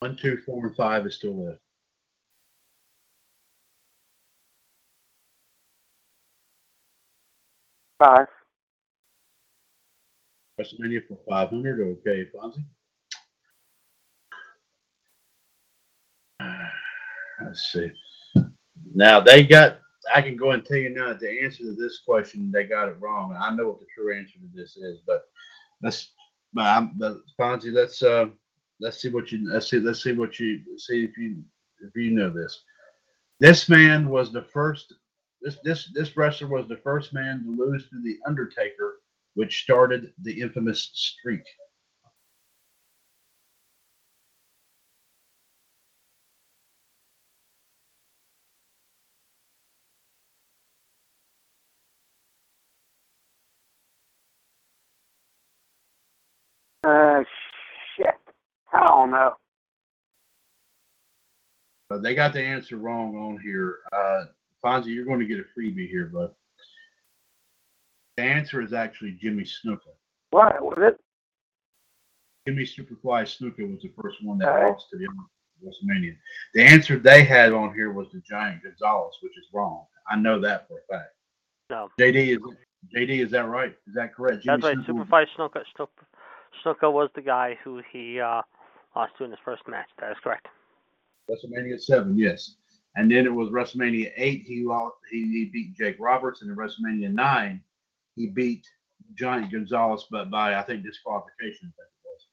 [0.00, 1.60] One, two, four, and five is still left.
[8.02, 8.26] Five.
[10.60, 11.98] WrestleMania for 500.
[11.98, 12.64] Okay, Fonzie.
[17.44, 17.92] Let's see.
[18.92, 19.78] Now they got.
[20.12, 22.50] I can go and tell you now the answer to this question.
[22.50, 23.36] They got it wrong.
[23.40, 25.22] I know what the true answer to this is, but
[25.80, 26.10] let's.
[26.54, 26.90] But,
[27.38, 28.26] Fonzie, let's uh,
[28.80, 31.44] let's see what you let's see let's see what you see if you
[31.80, 32.64] if you know this.
[33.38, 34.92] This man was the first.
[35.42, 39.00] This this this wrestler was the first man to lose to the Undertaker
[39.34, 41.44] which started the infamous streak.
[56.84, 57.22] Uh,
[57.96, 58.14] shit.
[58.72, 59.34] I don't know.
[61.88, 63.78] But they got the answer wrong on here.
[63.92, 64.24] Uh,
[64.64, 66.30] Fonzie, you're going to get a freebie here, bud.
[68.16, 69.92] The answer is actually Jimmy Snuka.
[70.30, 71.00] What was it?
[72.46, 74.72] Jimmy Superfly Snuka was the first one that Alright.
[74.72, 75.06] lost to the
[75.64, 76.16] WrestleMania.
[76.54, 79.84] The answer they had on here was the Giant Gonzalez, which is wrong.
[80.08, 81.10] I know that for a fact.
[81.70, 82.38] No, JD is
[82.94, 83.74] JD, is that right?
[83.86, 84.42] Is that correct?
[84.44, 84.76] that's right.
[84.76, 85.88] Snuka Superfly Snuka, Snuka,
[86.64, 88.42] Snuka was the guy who he uh,
[88.96, 89.88] lost to in his first match.
[90.00, 90.48] That is correct.
[91.30, 92.56] WrestleMania seven, yes.
[92.96, 94.44] And then it was WrestleMania eight.
[94.46, 94.96] He lost.
[95.10, 97.62] He, he beat Jake Roberts, and in WrestleMania nine,
[98.16, 98.66] he beat
[99.14, 101.72] Giant Gonzalez, but by I think disqualification.
[101.72, 102.26] I think it was.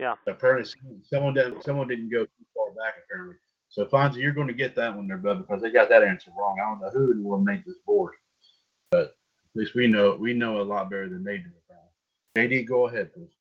[0.00, 0.32] Yeah.
[0.32, 0.72] Apparently,
[1.02, 1.62] someone didn't.
[1.64, 2.94] Someone didn't go too far back.
[3.04, 3.36] Apparently.
[3.68, 6.30] So Fonzie, you're going to get that one there, bud, because they got that answer
[6.38, 6.58] wrong.
[6.60, 8.12] I don't know who will make this board,
[8.90, 9.14] but at
[9.54, 11.50] least we know we know a lot better than they do.
[12.34, 12.58] apparently.
[12.58, 13.32] JD, go ahead, please.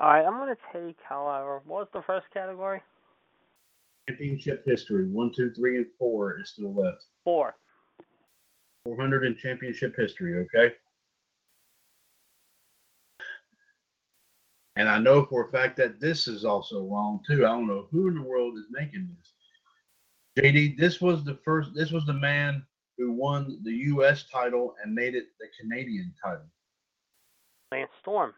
[0.00, 2.80] All right, I'm going to take, however, what was the first category?
[4.08, 7.04] Championship history one, two, three, and four is still left.
[7.24, 7.54] Four.
[8.84, 10.74] 400 in championship history, okay?
[14.76, 17.44] And I know for a fact that this is also wrong too.
[17.44, 19.34] I don't know who in the world is making this.
[20.38, 22.64] JD, this was the first, this was the man
[22.96, 24.24] who won the U.S.
[24.32, 26.46] title and made it the Canadian title.
[27.72, 28.32] Lance Storm.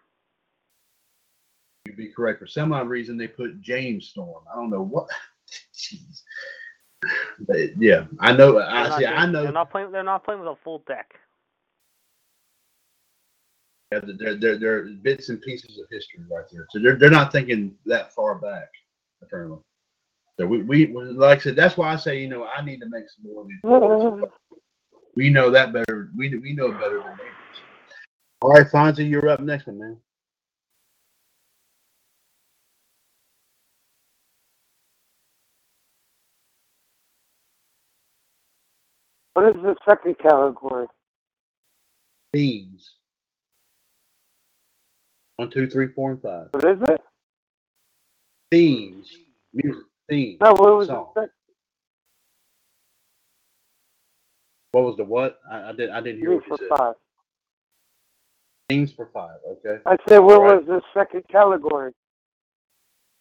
[1.86, 2.38] You'd be correct.
[2.38, 4.44] For some odd reason, they put James Storm.
[4.52, 5.08] I don't know what.
[5.74, 6.22] Jeez.
[7.40, 8.60] But yeah, I know.
[8.60, 9.04] I see.
[9.04, 9.42] doing- I know.
[9.42, 9.90] They're not playing.
[9.90, 11.14] They're not playing with a full deck.
[13.92, 16.66] Yeah, they're, they're, they're bits and pieces of history right there.
[16.70, 18.70] So they're, they're not thinking that far back,
[19.22, 19.58] apparently.
[20.40, 22.88] So we, we, like I said, that's why I say, you know, I need to
[22.88, 24.30] make some more of these.
[25.14, 26.10] We know that better.
[26.16, 27.30] We, we know better than they do.
[28.40, 29.98] All right, Fonzie, you're up next one, man.
[39.34, 40.86] What is the second category?
[42.32, 42.90] Themes.
[45.36, 46.48] One, two, three, four, and five.
[46.52, 47.00] What is it?
[48.50, 49.08] Themes.
[49.54, 49.82] Music.
[50.08, 50.38] Themes.
[50.40, 51.12] No, what was Song.
[51.14, 51.32] the second?
[54.72, 55.38] What was the what?
[55.50, 55.94] I, I didn't.
[55.94, 56.78] I didn't hear Three what you for said.
[56.78, 56.94] five.
[58.68, 59.36] Themes for five.
[59.46, 59.82] Okay.
[59.86, 60.56] I said, what right.
[60.56, 61.92] was the second category?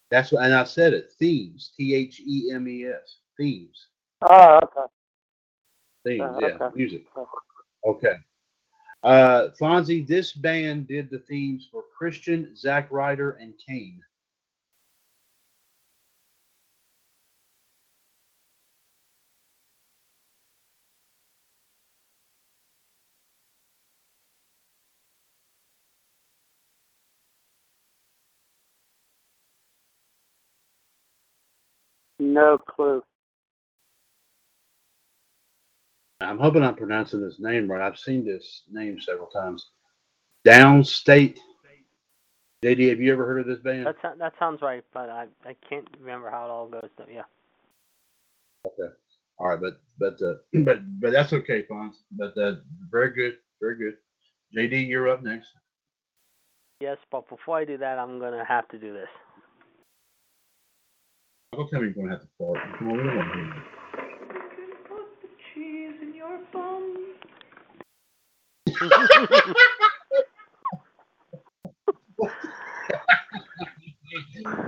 [0.09, 1.11] That's what, and I said it.
[1.19, 1.71] Themes.
[1.75, 3.17] T H E M E S.
[3.37, 3.87] Themes.
[4.21, 4.87] Oh, ah, okay.
[6.03, 6.21] Themes.
[6.21, 6.47] Uh, yeah.
[6.47, 6.75] okay.
[6.75, 7.03] Music.
[7.85, 8.15] Okay.
[9.03, 13.99] Uh, Fonzie, this band did the themes for Christian, Zack Ryder, and Kane.
[32.19, 33.01] No clue.
[36.21, 37.85] I'm hoping I'm pronouncing this name right.
[37.85, 39.69] I've seen this name several times.
[40.45, 41.37] Downstait.
[42.63, 43.87] JD, have you ever heard of this band?
[43.87, 46.89] That that sounds right, but I I can't remember how it all goes.
[46.97, 47.05] Though.
[47.11, 47.23] Yeah.
[48.67, 48.93] Okay.
[49.39, 51.93] All right, but but uh, but but that's okay, Fonz.
[52.11, 52.57] But uh,
[52.91, 53.95] very good, very good.
[54.55, 55.47] JD, you're up next.
[56.79, 59.09] Yes, but before I do that, I'm gonna have to do this.
[61.53, 62.59] Don't tell me you're gonna have to fart.
[62.77, 63.63] Come on,
[66.53, 66.59] we
[68.89, 69.55] don't want to hear.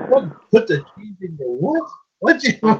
[0.07, 0.51] What?
[0.51, 1.89] Put the cheese in your what?
[2.19, 2.53] What you?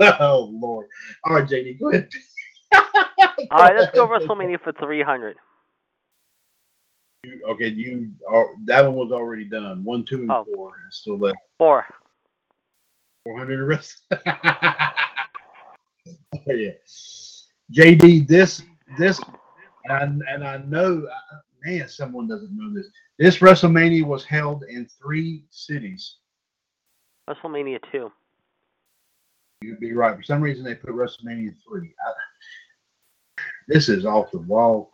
[0.00, 0.86] oh Lord!
[1.24, 2.08] All right, JD, go ahead.
[3.50, 5.36] All right, let's go WrestleMania for 300.
[7.50, 9.84] Okay, you are, that one was already done.
[9.84, 10.44] One, two, and Oh.
[10.54, 11.36] four still left.
[11.58, 11.84] Four.
[13.24, 14.00] Four hundred the rest.
[16.08, 16.70] oh, yeah.
[17.72, 18.62] JD, this
[18.98, 19.20] this
[19.84, 22.88] and and I know, uh, man, someone doesn't know this.
[23.18, 26.16] This WrestleMania was held in three cities.
[27.28, 28.10] WrestleMania 2.
[29.62, 30.16] You'd be right.
[30.16, 31.94] For some reason, they put WrestleMania three.
[32.04, 34.90] I, this is off the wall.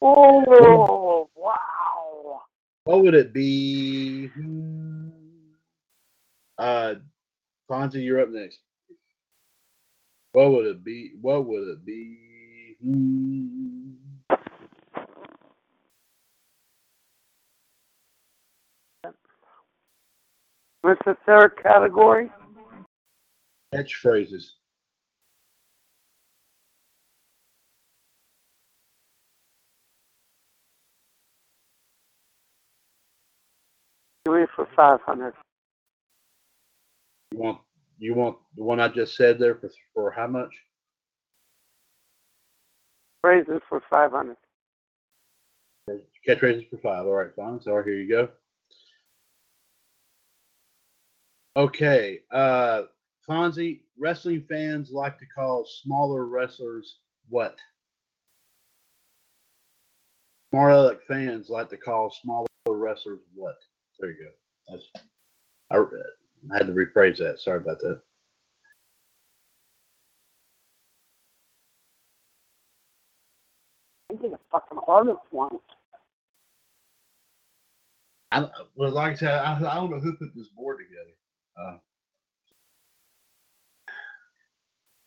[0.00, 2.42] Oh, wow.
[2.84, 4.28] What would it be?
[4.28, 5.08] Hmm.
[6.56, 6.94] Uh,
[7.70, 8.58] Fonzie, you're up next.
[10.34, 11.12] What would it be?
[11.20, 12.76] What would it be?
[12.82, 13.92] Hmm.
[20.82, 22.32] What's the third category?
[23.72, 24.46] Catchphrases.
[34.26, 35.32] Three for 500.
[37.30, 37.63] You want
[37.98, 40.50] you want the one I just said there for for how much?
[43.22, 44.36] Raises for 500.
[46.26, 47.06] Catch raises for five.
[47.06, 47.60] All right, fine.
[47.60, 48.28] So here you go.
[51.56, 52.82] Okay, uh,
[53.28, 53.80] Fonzie.
[53.96, 56.96] Wrestling fans like to call smaller wrestlers
[57.28, 57.56] what?
[60.50, 63.54] Smaller fans like to call smaller wrestlers what?
[64.00, 64.30] There you go.
[64.68, 65.04] That's
[65.70, 65.76] I,
[66.52, 67.40] I had to rephrase that.
[67.40, 68.00] Sorry about that.
[74.12, 75.58] I think the fucking hardest one.
[78.30, 81.14] I, well, like I said, I, I don't know who put this board together.
[81.56, 81.78] Uh,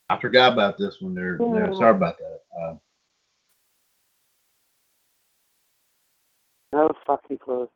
[0.10, 1.38] I forgot about this one there.
[1.38, 1.74] there.
[1.74, 2.40] Sorry about that.
[2.58, 2.76] Uh,
[6.74, 7.70] No fucking clue.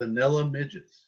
[0.00, 1.02] Vanilla midgets.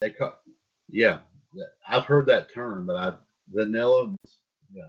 [0.00, 0.34] They call,
[0.88, 1.18] yeah.
[1.88, 3.12] I've heard that term, but I
[3.52, 4.14] vanilla.
[4.72, 4.84] Yeah.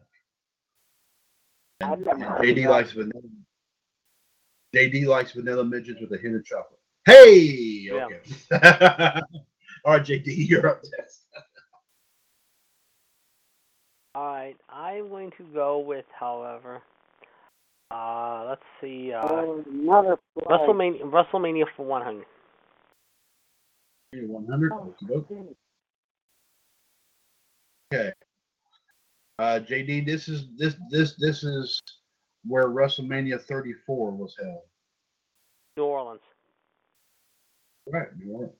[1.81, 3.21] And, and JD likes vanilla.
[4.75, 6.79] JD likes vanilla midgets with a hint of chocolate.
[7.05, 7.39] Hey.
[7.39, 8.05] Yeah.
[8.05, 8.19] Okay.
[9.85, 11.25] All right, JD, you're up next.
[14.15, 16.81] All right, I'm going to go with, however,
[17.91, 20.59] uh, let's see, uh, Oh, another flag.
[20.61, 22.25] WrestleMania, WrestleMania for 100.
[24.13, 24.71] 100.
[27.91, 28.13] Okay.
[29.39, 31.81] Uh, JD, this is this this this is
[32.45, 34.61] where WrestleMania 34 was held.
[35.77, 36.21] New Orleans.
[37.91, 38.07] Right.
[38.17, 38.53] New Orleans.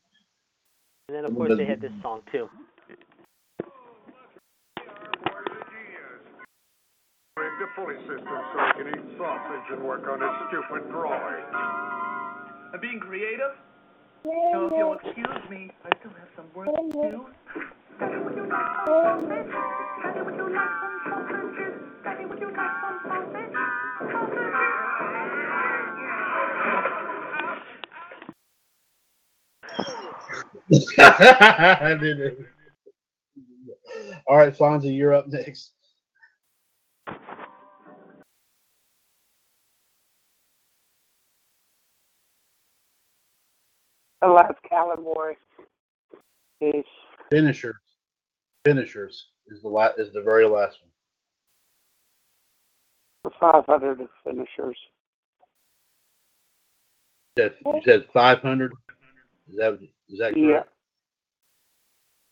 [1.10, 2.50] And then, of course, they had this song, too.
[7.60, 11.46] The pulley system so he can eat sausage and work on his stupid drawing.
[12.74, 13.56] I'm being creative.
[14.24, 17.28] So if you'll excuse me, I still have some work to do.
[30.98, 32.40] I did it.
[34.28, 35.72] All right, Fonzie, you're up next.
[44.22, 45.38] The last category
[46.62, 46.86] is
[47.32, 47.76] Finishers.
[48.66, 50.90] Finishers is the la- is the very last one.
[53.24, 54.78] the 500 finishers.
[57.38, 58.74] You said, you said 500.
[59.50, 59.80] Is that
[60.10, 60.38] is that correct?
[60.38, 60.48] Yeah.
[60.48, 60.70] correct?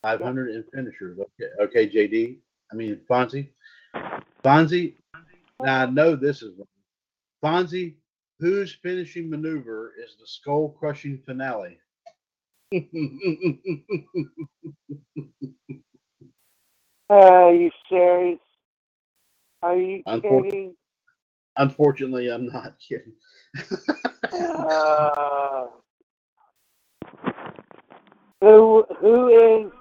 [0.02, 1.18] 500 in finishers.
[1.18, 2.38] Okay, okay, JD.
[2.70, 3.48] I mean Fonzie.
[4.44, 4.94] Fonzie.
[5.62, 6.52] Now I know this is.
[7.42, 7.94] Fonzie.
[8.40, 11.78] Whose finishing maneuver is the skull crushing finale?
[17.10, 18.38] Are you serious?
[19.62, 20.76] Are you Unfor- kidding?
[21.56, 23.14] Unfortunately, I'm not kidding.
[24.32, 25.66] Uh,
[28.40, 29.72] who who is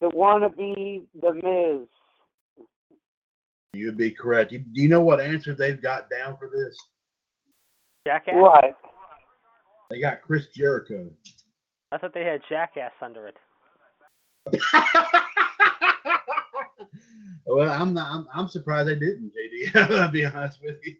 [0.00, 1.86] the wannabe the Miz?
[3.72, 4.50] You'd be correct.
[4.50, 6.76] You, do you know what answer they've got down for this?
[8.06, 8.34] Jackass?
[8.36, 8.78] What?
[9.90, 11.10] They got Chris Jericho.
[11.90, 13.36] I thought they had Jackass under it.
[17.46, 18.12] well, I'm not.
[18.12, 19.32] I'm, I'm surprised they didn't,
[19.74, 19.90] JD.
[20.00, 20.94] I'll be honest with you.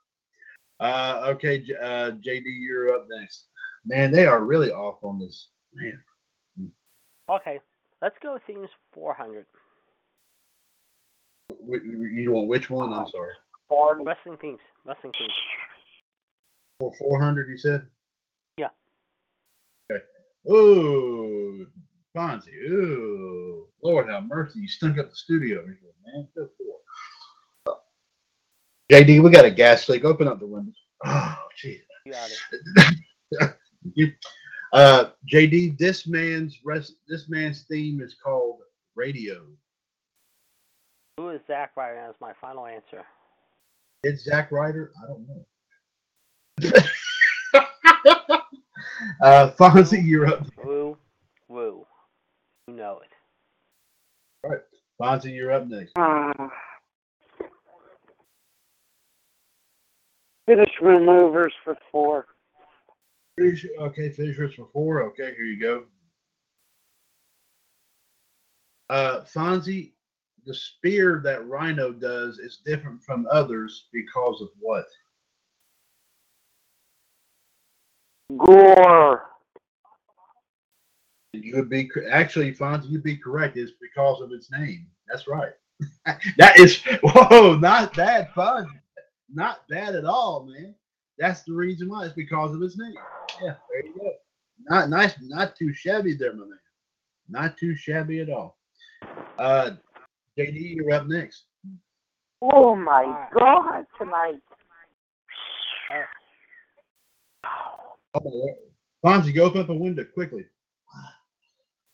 [0.80, 3.44] uh, okay, uh, JD, you're up next.
[3.84, 5.50] Man, they are really off on this.
[5.74, 6.02] Man,
[7.28, 7.60] Okay,
[8.02, 9.46] let's go themes 400.
[11.68, 12.92] You want which one?
[12.92, 13.32] I'm sorry.
[13.68, 14.04] Forty.
[14.04, 14.60] Wrestling teams.
[14.84, 15.32] Wrestling teams.
[16.78, 17.86] For 400, you said?
[18.58, 18.68] Yeah.
[19.90, 20.02] Okay.
[20.50, 21.66] Ooh,
[22.14, 22.54] Fonzie.
[22.70, 24.60] Ooh, Lord have mercy.
[24.60, 26.28] You stunk up the studio man.
[26.34, 26.48] Good
[27.64, 27.76] for
[28.90, 30.04] JD, we got a gas leak.
[30.04, 30.76] Open up the windows.
[31.04, 31.80] Oh, jeez.
[32.04, 33.54] You got it.
[33.94, 34.12] You-
[34.72, 38.58] uh, JD, this man's rest, this man's theme is called
[38.96, 39.46] radio.
[41.16, 42.02] Who is Zack Ryder?
[42.04, 43.04] That's my final answer.
[44.02, 44.92] It's Zack Ryder.
[45.02, 45.46] I don't know.
[49.22, 50.46] Uh, Fonzie, you're up.
[50.64, 50.96] Woo,
[51.48, 51.86] woo.
[52.68, 53.10] You know it.
[54.44, 54.60] All right,
[55.00, 55.92] Fonzie, you're up next.
[55.96, 56.32] Ah.
[60.46, 62.26] Finish removers for four.
[63.36, 65.02] Finish, okay, finishers for four.
[65.02, 65.84] Okay, here you go.
[68.88, 69.92] Uh, Fonzie,
[70.46, 74.86] the spear that Rhino does is different from others because of what?
[78.36, 79.22] Gore.
[81.32, 83.56] You would be actually, Fonzie, you'd be correct.
[83.56, 84.86] It's because of its name.
[85.08, 85.52] That's right.
[86.38, 88.80] that is whoa, not bad, Fonzie.
[89.32, 90.74] Not bad at all, man.
[91.18, 92.06] That's the reason why.
[92.06, 92.94] It's because of its name.
[93.42, 94.12] Yeah, there you go.
[94.68, 96.58] Not nice, not too shabby there, my man.
[97.28, 98.56] Not too shabby at all.
[99.38, 99.72] Uh,
[100.38, 101.44] JD, you're up next.
[102.40, 103.84] Oh my God!
[103.98, 104.40] Tonight.
[108.24, 108.54] Oh,
[109.04, 110.44] Fonzie, go open up a window quickly.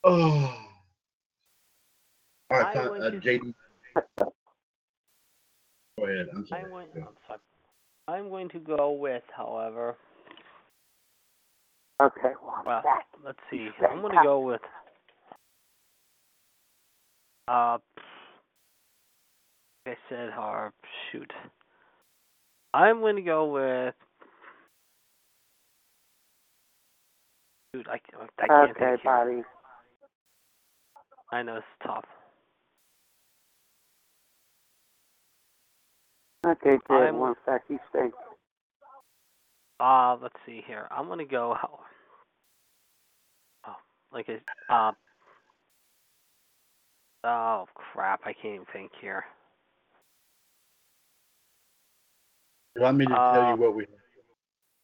[0.05, 0.53] Oh.
[2.51, 3.55] All right, I Fon- went uh, to- JD.
[5.97, 6.27] Go ahead.
[6.35, 6.65] I'm sorry.
[6.65, 7.41] I'm going, I'm, sorry.
[8.09, 9.97] I'm going to go with, however,
[12.01, 12.83] Okay, one well,
[13.25, 13.69] let's see.
[13.89, 14.61] I'm going to go with,
[17.47, 17.79] uh,
[19.87, 20.71] like I said, uh,
[21.13, 21.31] shoot.
[22.75, 23.95] I'm going to go with,
[27.75, 29.25] shoot, I, I can't Okay, think here.
[29.25, 29.43] buddy.
[31.33, 32.05] I know it's tough.
[36.47, 37.03] Okay, good.
[37.03, 37.63] I'm- One sec.
[37.69, 38.11] You stay.
[39.81, 40.87] Uh, let's see here.
[40.91, 41.57] I'm gonna go.
[43.67, 43.77] Oh,
[44.13, 44.41] like a
[44.73, 44.93] uh.
[47.25, 48.21] Oh crap!
[48.25, 49.25] I can't even think here.
[52.77, 53.87] You want me to tell Uh, you what we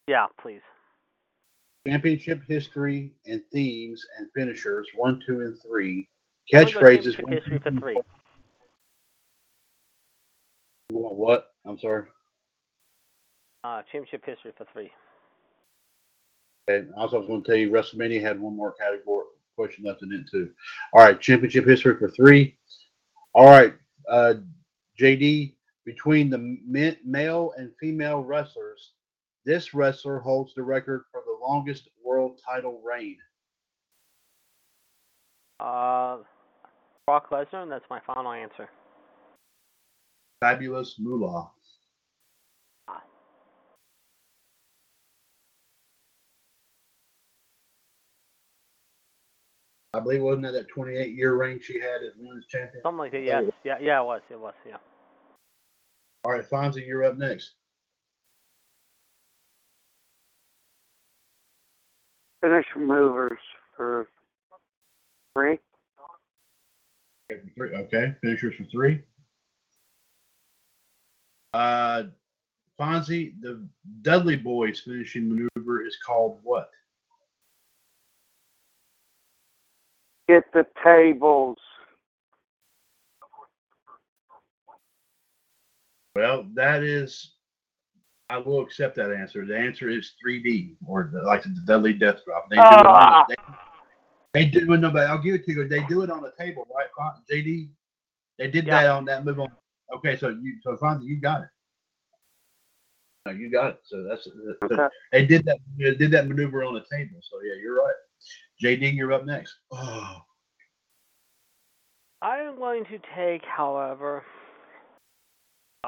[0.06, 0.60] Yeah, please.
[1.86, 6.08] Championship history and themes and finishers one, two, and three.
[6.54, 7.22] I'm gonna go Catchphrases.
[7.22, 7.94] one, history two, for three, three.
[7.94, 8.04] four.
[10.90, 11.46] You want what?
[11.66, 12.04] I'm sorry.
[13.64, 14.90] Uh, championship history for three.
[16.68, 19.24] And also, I was going to tell you, WrestleMania had one more category
[19.56, 20.50] question left in it too.
[20.92, 22.56] All right, championship history for three.
[23.34, 23.74] All right,
[24.08, 24.34] uh,
[25.00, 25.54] JD.
[25.84, 26.58] Between the
[27.02, 28.92] male and female wrestlers,
[29.46, 31.17] this wrestler holds the record for
[31.48, 33.16] longest world title reign.
[35.60, 36.18] Uh,
[37.06, 38.68] Brock Lesnar, and that's my final answer.
[40.40, 41.50] Fabulous Moolah.
[49.94, 52.82] I believe wasn't that that 28 year reign she had as women's champion?
[52.82, 53.22] Something like that.
[53.22, 53.44] Yes.
[53.64, 53.78] Yeah.
[53.80, 54.02] Yeah.
[54.02, 54.20] It was.
[54.30, 54.54] It was.
[54.68, 54.76] Yeah.
[56.24, 57.54] All right, Fonzie, you're up next.
[62.40, 63.38] Finish removers
[63.76, 64.08] for
[65.34, 65.58] three.
[67.30, 67.76] Okay, for three.
[67.76, 69.02] Okay, finishers for three.
[71.52, 72.04] Uh,
[72.78, 73.66] Fonzie, the
[74.02, 76.70] Dudley Boyz finishing maneuver is called what?
[80.28, 81.56] Get the tables.
[86.14, 87.32] Well, that is,
[88.30, 89.46] I will accept that answer.
[89.46, 92.48] The answer is 3D, or the, like the deadly Death Drop.
[92.50, 93.36] They oh, do it on the,
[94.34, 94.78] they, they do it.
[94.80, 95.66] No, but I'll give it to you.
[95.66, 96.86] They do it on the table, right,
[97.30, 97.68] JD?
[98.38, 99.48] They did that on that move on.
[99.96, 101.48] Okay, so you, so Fonzie, you got it.
[103.26, 103.80] No, you got it.
[103.84, 105.58] So that's uh, so they did that.
[105.78, 107.18] They did that maneuver on the table.
[107.22, 107.94] So yeah, you're right.
[108.62, 109.54] JD, you're up next.
[109.72, 110.18] Oh,
[112.20, 114.24] I am going to take, however,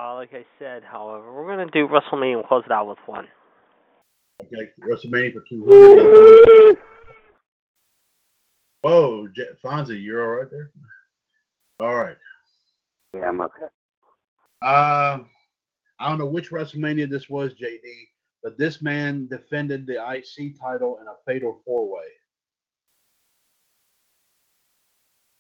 [0.01, 2.98] uh, like I said, however, we're going to do WrestleMania and close it out with
[3.06, 3.27] one.
[4.43, 4.70] okay.
[4.81, 6.77] WrestleMania for 200.
[8.82, 10.70] Whoa, J- Fonzie, you're all right there.
[11.81, 12.16] All right.
[13.14, 13.66] Yeah, I'm okay.
[14.62, 15.18] Uh,
[15.98, 17.81] I don't know which WrestleMania this was, JD,
[18.43, 22.05] but this man defended the IC title in a fatal four way.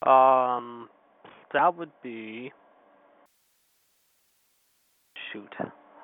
[0.06, 0.88] Um,
[1.52, 2.52] that would be.
[5.32, 5.52] Shoot.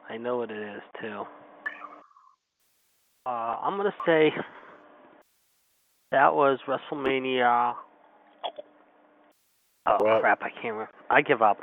[0.08, 1.24] I know what it is too.
[3.26, 4.32] Uh, I'm gonna say
[6.12, 7.74] that was WrestleMania.
[9.86, 10.42] Oh Well- crap!
[10.42, 10.74] I can't.
[10.74, 10.90] Remember.
[11.10, 11.58] I give up.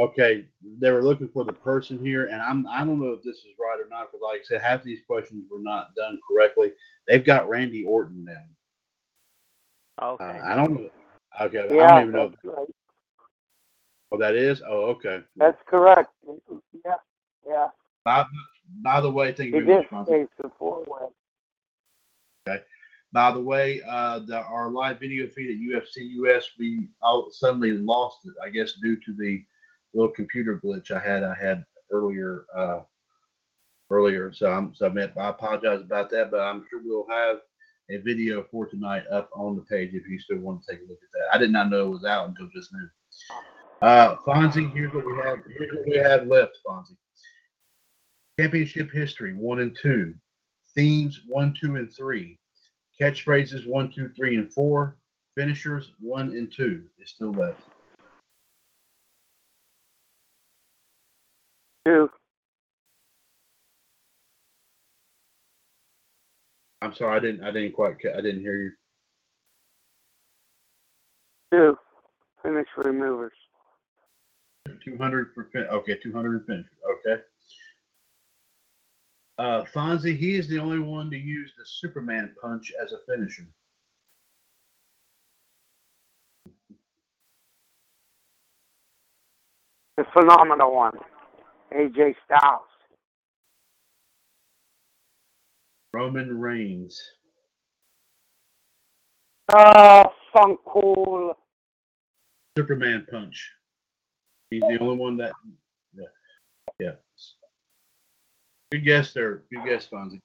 [0.00, 0.44] Okay,
[0.80, 3.54] they were looking for the person here, and I'm I don't know if this is
[3.58, 6.72] right or not because, like I said, half these questions were not done correctly.
[7.08, 10.06] They've got Randy Orton now.
[10.14, 10.24] Okay.
[10.24, 10.90] Uh, I don't know.
[11.40, 12.32] Okay, I don't even know.
[12.44, 12.68] right.
[14.10, 14.62] Oh, that is.
[14.66, 15.20] Oh, okay.
[15.36, 16.10] That's correct.
[16.84, 16.94] Yeah,
[17.46, 17.68] yeah.
[18.04, 18.24] By,
[18.82, 20.08] by the way, thank you did much.
[20.08, 21.08] say the four way.
[22.48, 22.62] Okay.
[23.12, 27.72] By the way, uh, the, our live video feed at UFC US, we all suddenly
[27.72, 28.34] lost it.
[28.44, 29.42] I guess due to the
[29.94, 31.22] little computer glitch I had.
[31.24, 32.44] I had earlier.
[32.54, 32.80] Uh,
[33.90, 37.38] earlier, so I'm so I, meant, I apologize about that, but I'm sure we'll have
[37.90, 40.88] a video for tonight up on the page if you still want to take a
[40.88, 41.34] look at that.
[41.34, 42.88] I did not know it was out until just now.
[43.80, 45.38] Uh, Fonzie, here's what we have.
[45.56, 46.96] Here's what we have left, Fonzie.
[48.38, 50.14] Championship history one and two,
[50.74, 52.38] themes one, two, and three,
[53.00, 54.96] catchphrases one, two, three, and four,
[55.36, 57.60] finishers one and two is still left.
[61.86, 62.10] Two.
[66.82, 67.44] I'm sorry, I didn't.
[67.44, 67.96] I didn't quite.
[68.16, 68.70] I didn't hear you.
[71.52, 71.78] Two.
[72.42, 73.32] Finish removers.
[74.84, 76.70] 200 for fin- okay, 200 finishers.
[77.06, 77.22] Okay.
[79.38, 83.46] Uh, Fonzie, he is the only one to use the Superman punch as a finisher.
[89.96, 90.98] The phenomenal one.
[91.72, 92.62] AJ Styles.
[95.92, 97.00] Roman Reigns.
[99.52, 101.36] Uh, Funk Cool.
[102.56, 103.50] Superman punch.
[104.50, 105.32] He's the only one that.
[105.94, 106.04] Yeah.
[106.78, 106.92] Yeah.
[108.70, 109.42] Good guess there.
[109.52, 110.20] Good guess, Fonzie.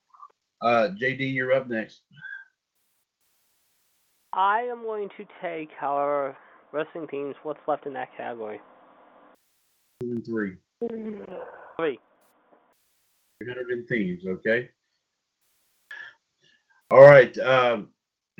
[0.61, 2.01] Uh, JD, you're up next.
[4.33, 6.35] I am going to take, however,
[6.71, 7.35] wrestling teams.
[7.43, 8.59] What's left in that category?
[10.01, 10.55] Two and three.
[10.89, 11.99] Three.
[13.43, 14.69] 300 in themes, okay?
[16.91, 17.37] All right.
[17.39, 17.89] Um,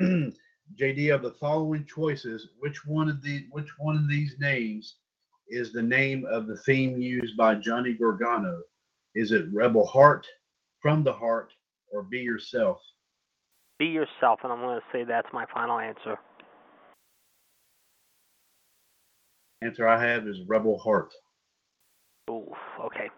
[0.00, 4.96] JD, of the following choices, which one of the which one of these names
[5.48, 8.60] is the name of the theme used by Johnny Gargano?
[9.14, 10.26] Is it Rebel Heart,
[10.80, 11.52] From the Heart,
[11.92, 12.80] or Be Yourself?
[13.78, 16.16] Be yourself, and I'm going to say that's my final answer.
[19.62, 21.12] Answer I have is Rebel Heart.
[22.30, 23.10] Ooh, okay.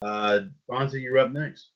[0.00, 0.40] Uh,
[0.70, 1.70] Fonzie, you're up next.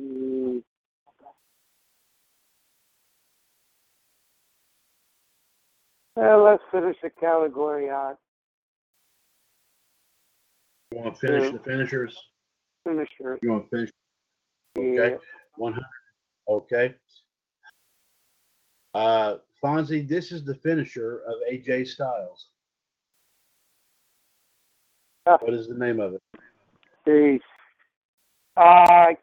[0.00, 0.62] Mm.
[6.20, 8.18] Well, let's finish the category out.
[10.92, 11.52] You want to finish Yeah.
[11.52, 12.30] the finishers?
[12.84, 13.38] Finisher.
[13.40, 13.90] You want to finish?
[14.76, 14.82] Yeah.
[14.82, 15.24] Okay.
[15.56, 15.82] 100.
[16.46, 16.94] Okay.
[18.92, 22.50] Uh, Fonzie, this is the finisher of AJ Styles.
[25.24, 25.38] Ah.
[25.40, 26.22] What is the name of it?
[27.06, 27.40] Peace.
[28.58, 29.14] Uh,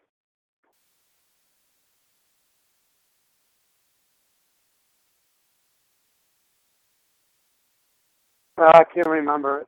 [8.58, 9.68] I can't remember it.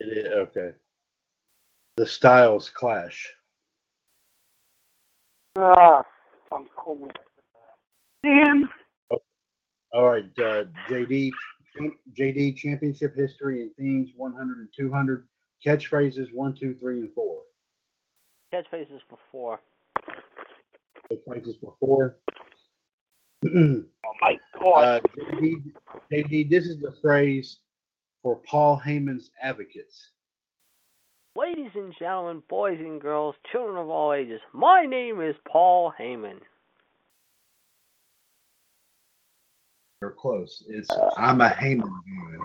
[0.00, 0.70] It is okay.
[1.96, 3.32] The Styles Clash.
[5.56, 6.02] Ah,
[6.52, 7.08] I'm cool.
[8.22, 8.68] Damn.
[9.92, 11.30] All right, uh, JD,
[12.18, 15.26] JD Championship History and Themes 100 and 200.
[15.64, 17.38] Catchphrases 1, 2, 3, and 4.
[18.52, 19.60] Catchphrases for four.
[21.10, 22.16] Catchphrases for 4.
[23.54, 24.82] Oh my God.
[24.82, 25.00] Uh,
[25.34, 25.72] JD,
[26.12, 27.58] JD, this is the phrase
[28.22, 30.10] for Paul Heyman's advocates.
[31.36, 36.40] Ladies and gentlemen, boys and girls, children of all ages, my name is Paul Heyman.
[40.00, 40.64] You're close.
[40.68, 42.38] It's I'm a Heyman guy.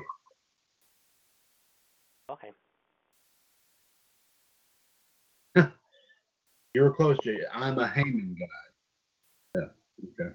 [2.32, 2.52] Okay.
[6.73, 7.40] You were close, JD.
[7.53, 8.45] I'm a Heyman guy.
[9.56, 9.68] Yeah.
[10.26, 10.34] Okay.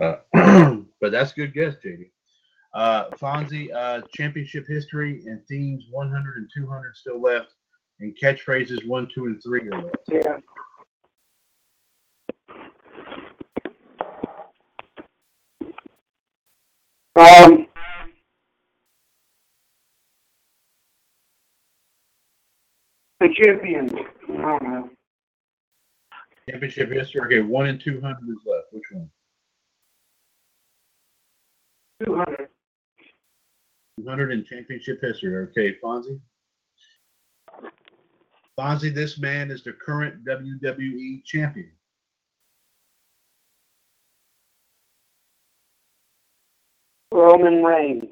[0.00, 0.16] Uh,
[1.00, 2.10] but that's a good guess, JD.
[2.74, 7.48] Uh, Fonzie, uh, championship history and themes 100 and 200 still left,
[8.00, 9.96] and catchphrases 1, 2, and 3 are left.
[10.10, 10.38] Yeah.
[17.14, 17.66] Um,
[23.20, 23.90] the champion.
[23.94, 24.90] I don't know.
[26.48, 27.20] Championship history.
[27.20, 28.66] Okay, 1 and 200 is left.
[28.72, 29.10] Which one?
[32.04, 32.48] 200.
[34.00, 35.36] 200 in championship history.
[35.48, 36.20] Okay, Fonzie.
[38.58, 41.72] Fonzie, this man is the current WWE champion.
[47.12, 48.04] Roman Reigns.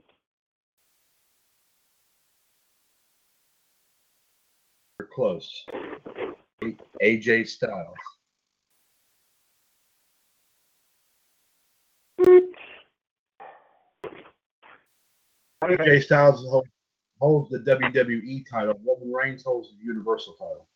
[4.99, 5.65] We're close.
[7.03, 7.97] AJ Styles.
[15.62, 16.69] AJ Styles hold-
[17.20, 18.74] holds the WWE title.
[18.87, 20.66] Roman Reigns holds the Universal title.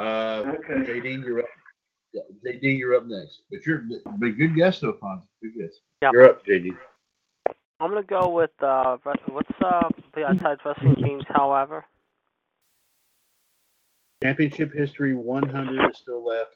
[0.00, 0.74] Uh, Okay.
[1.00, 1.46] JD, you're up.
[2.12, 3.42] Yeah, JD, you're up next.
[3.50, 5.26] But you're but good guess though, Fonzie.
[5.40, 5.80] Good guess.
[6.02, 6.10] Yeah.
[6.12, 6.76] You're up, JD.
[7.80, 8.98] I'm gonna go with uh,
[9.30, 11.24] what's uh the outside wrestling teams.
[11.28, 11.84] However,
[14.22, 16.50] Championship history 100 is still left.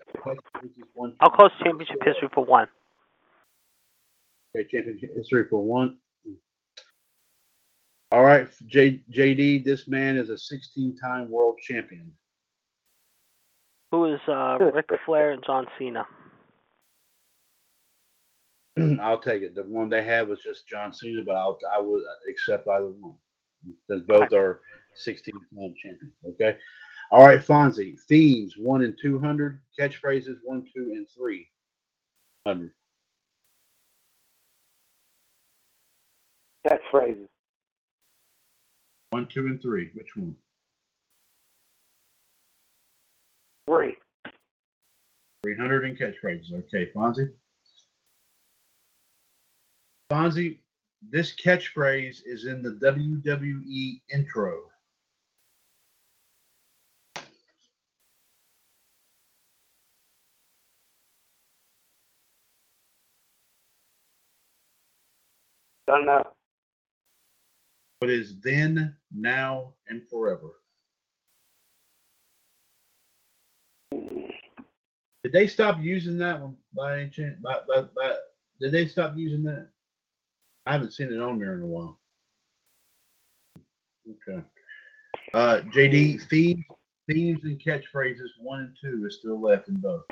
[0.94, 2.68] One, I'll close championship history for one.
[4.56, 5.98] Okay, championship history for one.
[8.12, 12.10] All right, J, JD, this man is a 16 time world champion.
[13.90, 16.06] Who is uh, Ric Flair and John Cena?
[19.02, 19.54] I'll take it.
[19.54, 23.14] The one they had was just John Cena, but I'll, I would accept either one.
[23.88, 24.60] Because both are
[24.94, 26.14] 16 time champions.
[26.26, 26.56] Okay.
[27.10, 27.98] All right, Fonzie.
[28.08, 29.60] Themes 1 and 200.
[29.78, 32.70] Catchphrases 1, 2, and 300.
[36.66, 37.28] Catchphrases.
[39.10, 39.90] 1, 2, and 3.
[39.94, 40.34] Which one?
[43.68, 43.97] Three.
[45.44, 46.52] 300 in catchphrases.
[46.52, 47.30] Okay, Fonzie.
[50.10, 50.59] Fonzie,
[51.10, 54.62] this catchphrase is in the WWE intro.
[65.86, 66.35] Don't know.
[67.98, 70.60] What is then, now, and forever?
[73.93, 77.36] Did they stop using that one by any chance?
[77.43, 78.14] By, by, by,
[78.60, 79.68] did they stop using that?
[80.66, 81.98] I haven't seen it on there in a while.
[84.09, 84.44] Okay.
[85.35, 86.64] Uh, JD, themes,
[87.09, 90.05] themes and catchphrases one and two is still left in both.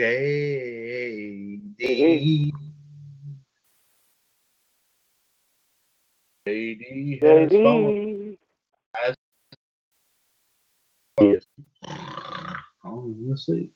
[0.00, 1.60] JD.
[6.46, 7.50] JD has.
[7.50, 8.38] JD.
[8.94, 9.14] Has
[11.20, 11.44] yes.
[12.82, 13.70] Oh, let's see.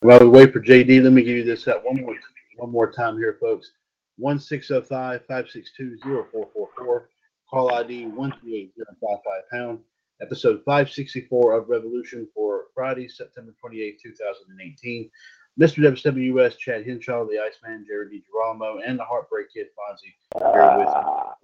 [0.00, 2.16] While we wait for JD, let me give you this uh, one more
[2.56, 3.72] one more time here, folks.
[4.20, 7.04] 1605-562-0444.
[7.50, 9.80] Call ID 138055 pound.
[10.20, 15.10] Episode 564 of Revolution for Friday, September 28, 2018.
[15.60, 15.78] Mr.
[15.78, 20.14] WWS, Chad Henshaw, the Iceman, Jared DiGirolamo, and the Heartbreak Kid, Fonzie,
[20.52, 20.88] here with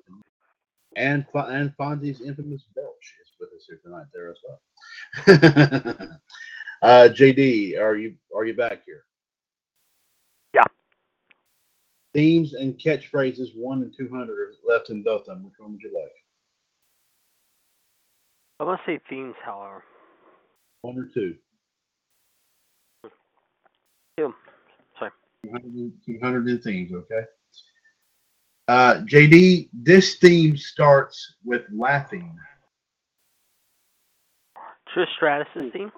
[0.09, 0.23] me.
[0.97, 6.19] And, and Fonzie's infamous Belch is with us here tonight there as well.
[6.83, 9.05] uh, JD, are you are you back here?
[10.55, 10.65] Yeah.
[12.13, 15.45] Themes and catchphrases one and two hundred are left in both of them.
[15.45, 16.13] Which one would you like?
[18.61, 19.35] I'm gonna say themes.
[19.45, 19.83] However,
[20.83, 21.37] One or two?
[24.17, 24.35] two.
[24.99, 25.11] Sorry.
[25.45, 27.25] 200, 200 in themes, okay?
[28.69, 32.39] Uh, JD, this theme starts with laughing.
[34.95, 35.91] Trish Stratus' theme.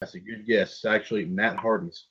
[0.00, 0.84] That's a good guess.
[0.84, 2.04] Actually Matt Hardy's.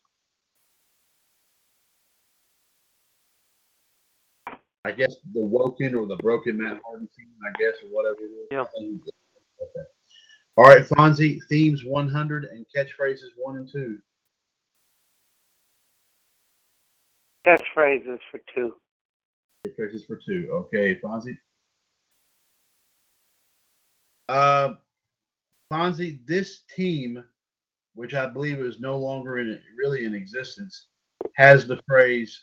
[4.85, 8.25] I guess the woken or the broken Matt Hardy theme, I guess, or whatever it
[8.25, 8.47] is.
[8.51, 8.61] Yeah.
[8.61, 9.87] Okay.
[10.57, 13.97] All right, Fonzie, themes 100 and catchphrases 1 and 2.
[17.47, 18.75] Catchphrases for two.
[19.67, 20.49] Catchphrases for 2.
[20.51, 21.37] Okay, Fonzie.
[24.29, 24.73] Uh,
[25.73, 27.23] Fonzie, this team,
[27.95, 30.87] which I believe is no longer in really in existence,
[31.37, 32.39] has the phrase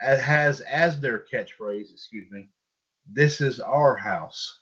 [0.00, 2.48] has as their catchphrase, excuse me,
[3.10, 4.60] this is our house.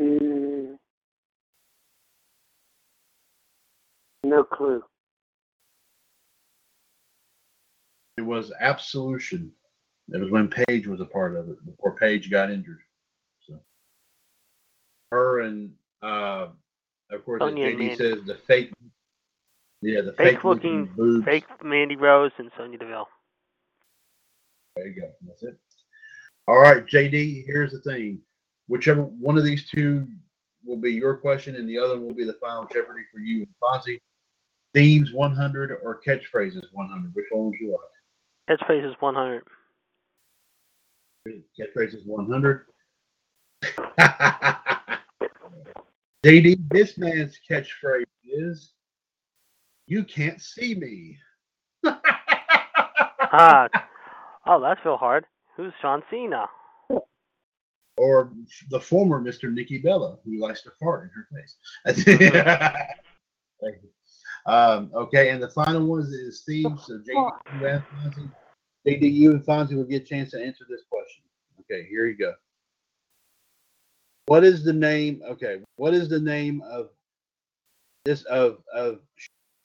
[0.00, 0.76] Mm.
[4.24, 4.82] No clue.
[8.16, 9.52] It was absolution.
[10.12, 12.80] It was when Paige was a part of it before Paige got injured.
[13.46, 13.60] So
[15.10, 15.72] her and
[16.04, 16.48] uh,
[17.10, 18.72] of course, Sonya JD says, the fake
[19.82, 21.24] Yeah, the Fake fake looking, boobs.
[21.24, 23.08] fake Mandy Rose and Sonya Deville.
[24.76, 25.10] There you go.
[25.26, 25.56] That's it.
[26.48, 27.44] All right, JD.
[27.46, 28.20] Here's the thing.
[28.68, 30.06] Whichever one of these two
[30.64, 33.54] will be your question, and the other will be the final Jeopardy for you and
[33.62, 34.00] Fonzie.
[34.72, 37.14] Themes 100 or catchphrases 100.
[37.14, 38.58] Which one would you like?
[38.58, 39.44] Catchphrase is 100.
[41.58, 42.66] Catchphrases 100.
[46.24, 48.72] JD, this man's catchphrase is
[49.86, 51.18] "You can't see me."
[51.84, 53.68] ah,
[54.46, 55.26] oh, that's real hard.
[55.56, 56.46] Who's John Cena?
[57.96, 58.32] or
[58.70, 59.52] the former Mr.
[59.52, 61.56] Nikki Bella, who likes to fart in her face.
[63.62, 63.88] Thank you.
[64.46, 66.66] Um, okay, and the final one is Steve.
[66.84, 67.30] So JD,
[67.60, 68.30] you and Fonzie,
[68.86, 71.24] JD, you and Fonzie will get a chance to answer this question.
[71.60, 72.34] Okay, here you go.
[74.26, 75.22] What is the name?
[75.28, 76.90] Okay, what is the name of
[78.04, 79.00] this of of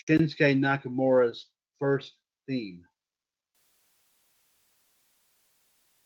[0.07, 1.47] Shinsuke Nakamura's
[1.79, 2.13] first
[2.47, 2.83] theme?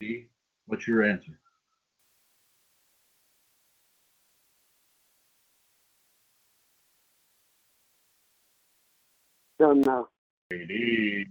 [0.01, 0.27] Steve,
[0.67, 1.39] What's your answer?
[9.59, 10.09] Don't know.
[10.51, 11.25] JD.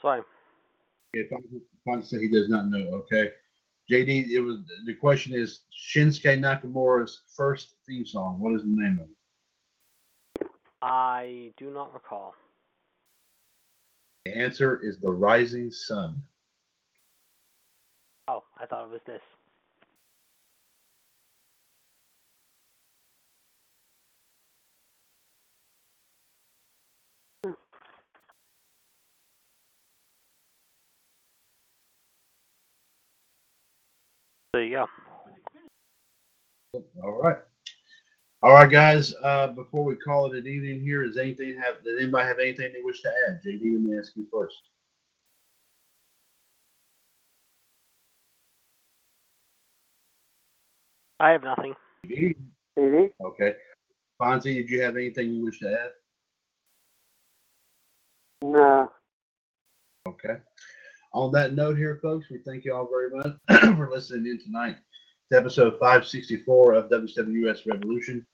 [0.00, 0.22] Sorry.
[1.12, 1.30] If
[1.86, 3.30] Fonzie said he does not know, okay.
[3.92, 8.40] JD, it was the question is Shinsuke Nakamura's first theme song.
[8.40, 9.08] What is the name of
[10.40, 10.48] it?
[10.80, 12.34] I do not recall.
[14.24, 16.22] The answer is The Rising Sun.
[18.28, 19.20] Oh, I thought it was this.
[34.52, 34.86] There you go.
[37.02, 37.38] All right.
[38.42, 39.14] All right, guys.
[39.22, 42.70] Uh, before we call it an evening here, does anything have does anybody have anything
[42.74, 43.40] they wish to add?
[43.42, 44.56] JD, let me ask you first.
[51.18, 51.74] I have nothing.
[52.06, 52.36] JD?
[52.78, 53.10] JD?
[53.24, 53.54] Okay.
[54.20, 55.90] Fonzie, did you have anything you wish to add?
[58.44, 58.92] No.
[60.06, 60.36] Okay.
[61.14, 63.36] On that note, here, folks, we thank you all very much
[63.76, 64.76] for listening in tonight
[65.30, 68.26] to episode 564 of WWS Revolution.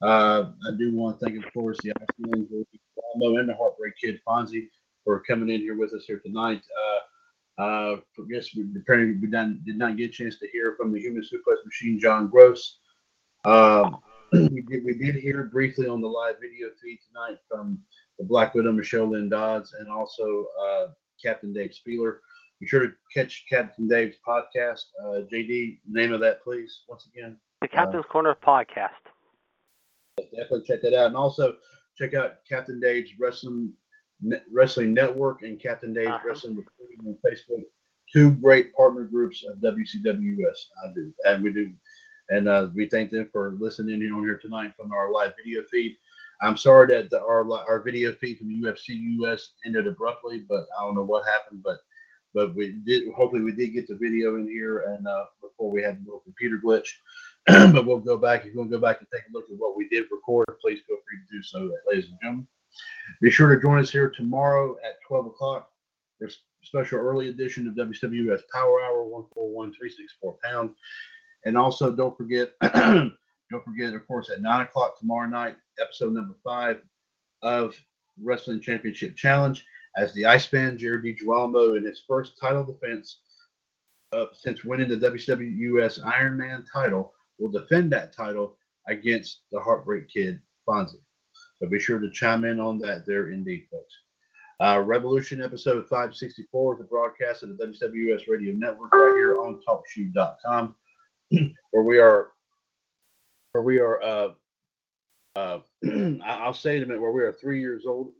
[0.00, 2.48] Uh, I do want to thank, of course, the Iceman,
[3.16, 4.68] Mo, and the Heartbreak Kid Fonzie
[5.04, 6.62] for coming in here with us here tonight.
[7.58, 7.96] Uh, uh,
[8.30, 11.22] guess we apparently we done, did not get a chance to hear from the Human
[11.22, 12.78] Suplex Machine, John Gross.
[13.44, 13.98] Um,
[14.32, 17.78] we did we did hear briefly on the live video feed tonight from
[18.18, 20.86] the Black Widow, Michelle Lynn Dodds, and also uh,
[21.22, 22.18] Captain Dave Spieler.
[22.60, 24.82] Be sure to catch Captain Dave's podcast.
[25.02, 27.36] Uh, JD, name of that, please, once again.
[27.60, 28.90] The Captain's Corner podcast.
[30.18, 31.56] Definitely check that out, and also
[31.96, 33.72] check out Captain Dave's Wrestling
[34.20, 36.28] Net- Wrestling Network and Captain Dave's Uh-huh.
[36.28, 37.62] Wrestling Recruiting on Facebook.
[38.12, 40.56] Two great partner groups of WCWS.
[40.84, 41.72] I do, and we do,
[42.28, 45.62] and uh, we thank them for listening in on here tonight from our live video
[45.70, 45.96] feed.
[46.42, 50.84] I'm sorry that the, our our video feed from UFC US ended abruptly, but I
[50.84, 51.78] don't know what happened, but
[52.34, 53.12] but we did.
[53.14, 56.20] Hopefully, we did get the video in here, and uh, before we had a little
[56.20, 56.88] computer glitch.
[57.46, 58.44] but we'll go back.
[58.44, 60.46] If you want to go back and take a look at what we did record,
[60.60, 62.46] please feel free to do so, ladies and gentlemen.
[63.20, 65.68] Be sure to join us here tomorrow at 12 o'clock
[66.18, 66.30] for a
[66.62, 70.70] special early edition of WWS Power Hour 141364 pound.
[71.44, 72.52] And also, don't forget,
[73.52, 76.80] don't forget, of course, at 9 o'clock tomorrow night, episode number five
[77.42, 77.74] of
[78.20, 79.64] Wrestling Championship Challenge,
[79.96, 83.18] as the Iceman, Jared DiGirolamo, in his first title defense
[84.12, 88.56] uh, since winning the WWS Iron Man title, will defend that title
[88.88, 91.00] against the Heartbreak Kid, Fonzie.
[91.58, 93.94] So be sure to chime in on that there indeed, folks.
[94.60, 99.60] Uh, Revolution episode 564 is a broadcast of the WWS Radio Network right here on
[99.66, 100.74] TalkShoe.com,
[101.70, 102.28] where we are,
[103.52, 104.28] where we are, uh,
[105.36, 105.58] uh,
[106.24, 108.12] I'll say in a minute, where we are three years old.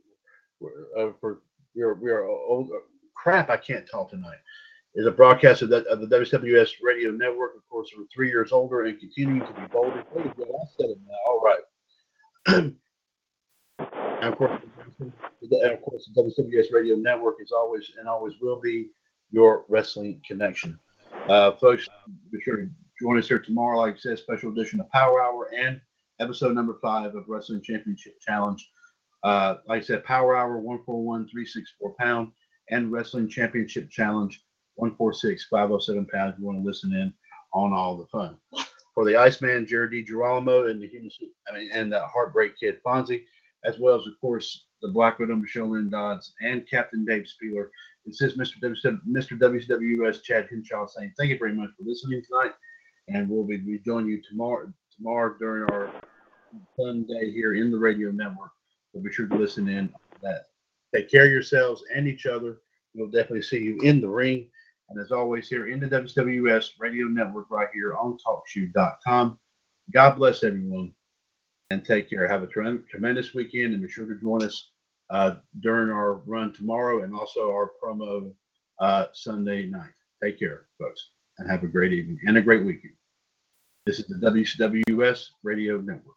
[0.97, 1.41] Uh, for
[1.75, 2.69] we are we are old.
[3.15, 4.37] Crap, I can't talk tonight.
[4.95, 7.55] Is a broadcast of the, of the WWS Radio Network.
[7.57, 10.03] Of course, we're three years older and continuing to be bolder.
[10.15, 10.21] You.
[10.21, 11.17] I said it now.
[11.27, 12.73] All right.
[13.79, 14.61] And of course,
[15.01, 15.11] and
[15.73, 18.87] of course, the WWS Radio Network is always and always will be
[19.31, 20.79] your wrestling connection.
[21.27, 21.89] Uh, folks,
[22.31, 22.69] be sure to
[23.03, 23.79] join us here tomorrow.
[23.79, 25.81] Like I said, special edition of Power Hour and
[26.21, 28.65] episode number five of Wrestling Championship Challenge.
[29.23, 32.31] Uh, like I said, Power Hour one four one three six four pound
[32.69, 34.41] and Wrestling Championship Challenge
[34.75, 36.31] one four six five zero seven pound.
[36.31, 37.13] If you want to listen in
[37.53, 38.37] on all the fun.
[38.93, 41.09] For the Iceman, Jared DiGirolamo, and the Human,
[41.51, 43.23] I mean, and the Heartbreak Kid Fonzie.
[43.65, 47.69] as well as, of course, the Black Widow, Michelle Lynn Dodds, and Captain Dave Spieler.
[48.05, 48.59] This is Mr.
[48.61, 49.37] W- Mr.
[49.37, 52.53] WCWS Chad Hinshaw saying thank you very much for listening tonight,
[53.07, 55.91] and we'll be we join you tomorrow tomorrow during our
[56.77, 58.51] fun day here in the radio network.
[58.93, 60.45] So be sure to listen in that.
[60.93, 62.57] Take care of yourselves and each other.
[62.93, 64.47] We'll definitely see you in the ring.
[64.89, 69.39] And as always, here in the WWS Radio Network, right here on TalkShoe.com.
[69.91, 70.93] God bless everyone
[71.71, 72.27] and take care.
[72.27, 74.69] Have a trem- tremendous weekend and be sure to join us
[75.09, 78.31] uh, during our run tomorrow and also our promo
[78.79, 79.91] uh, Sunday night.
[80.23, 82.93] Take care, folks, and have a great evening and a great weekend.
[83.85, 86.15] This is the WCWS Radio Network.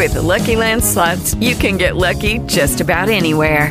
[0.00, 3.70] With the Lucky Land slots, you can get lucky just about anywhere.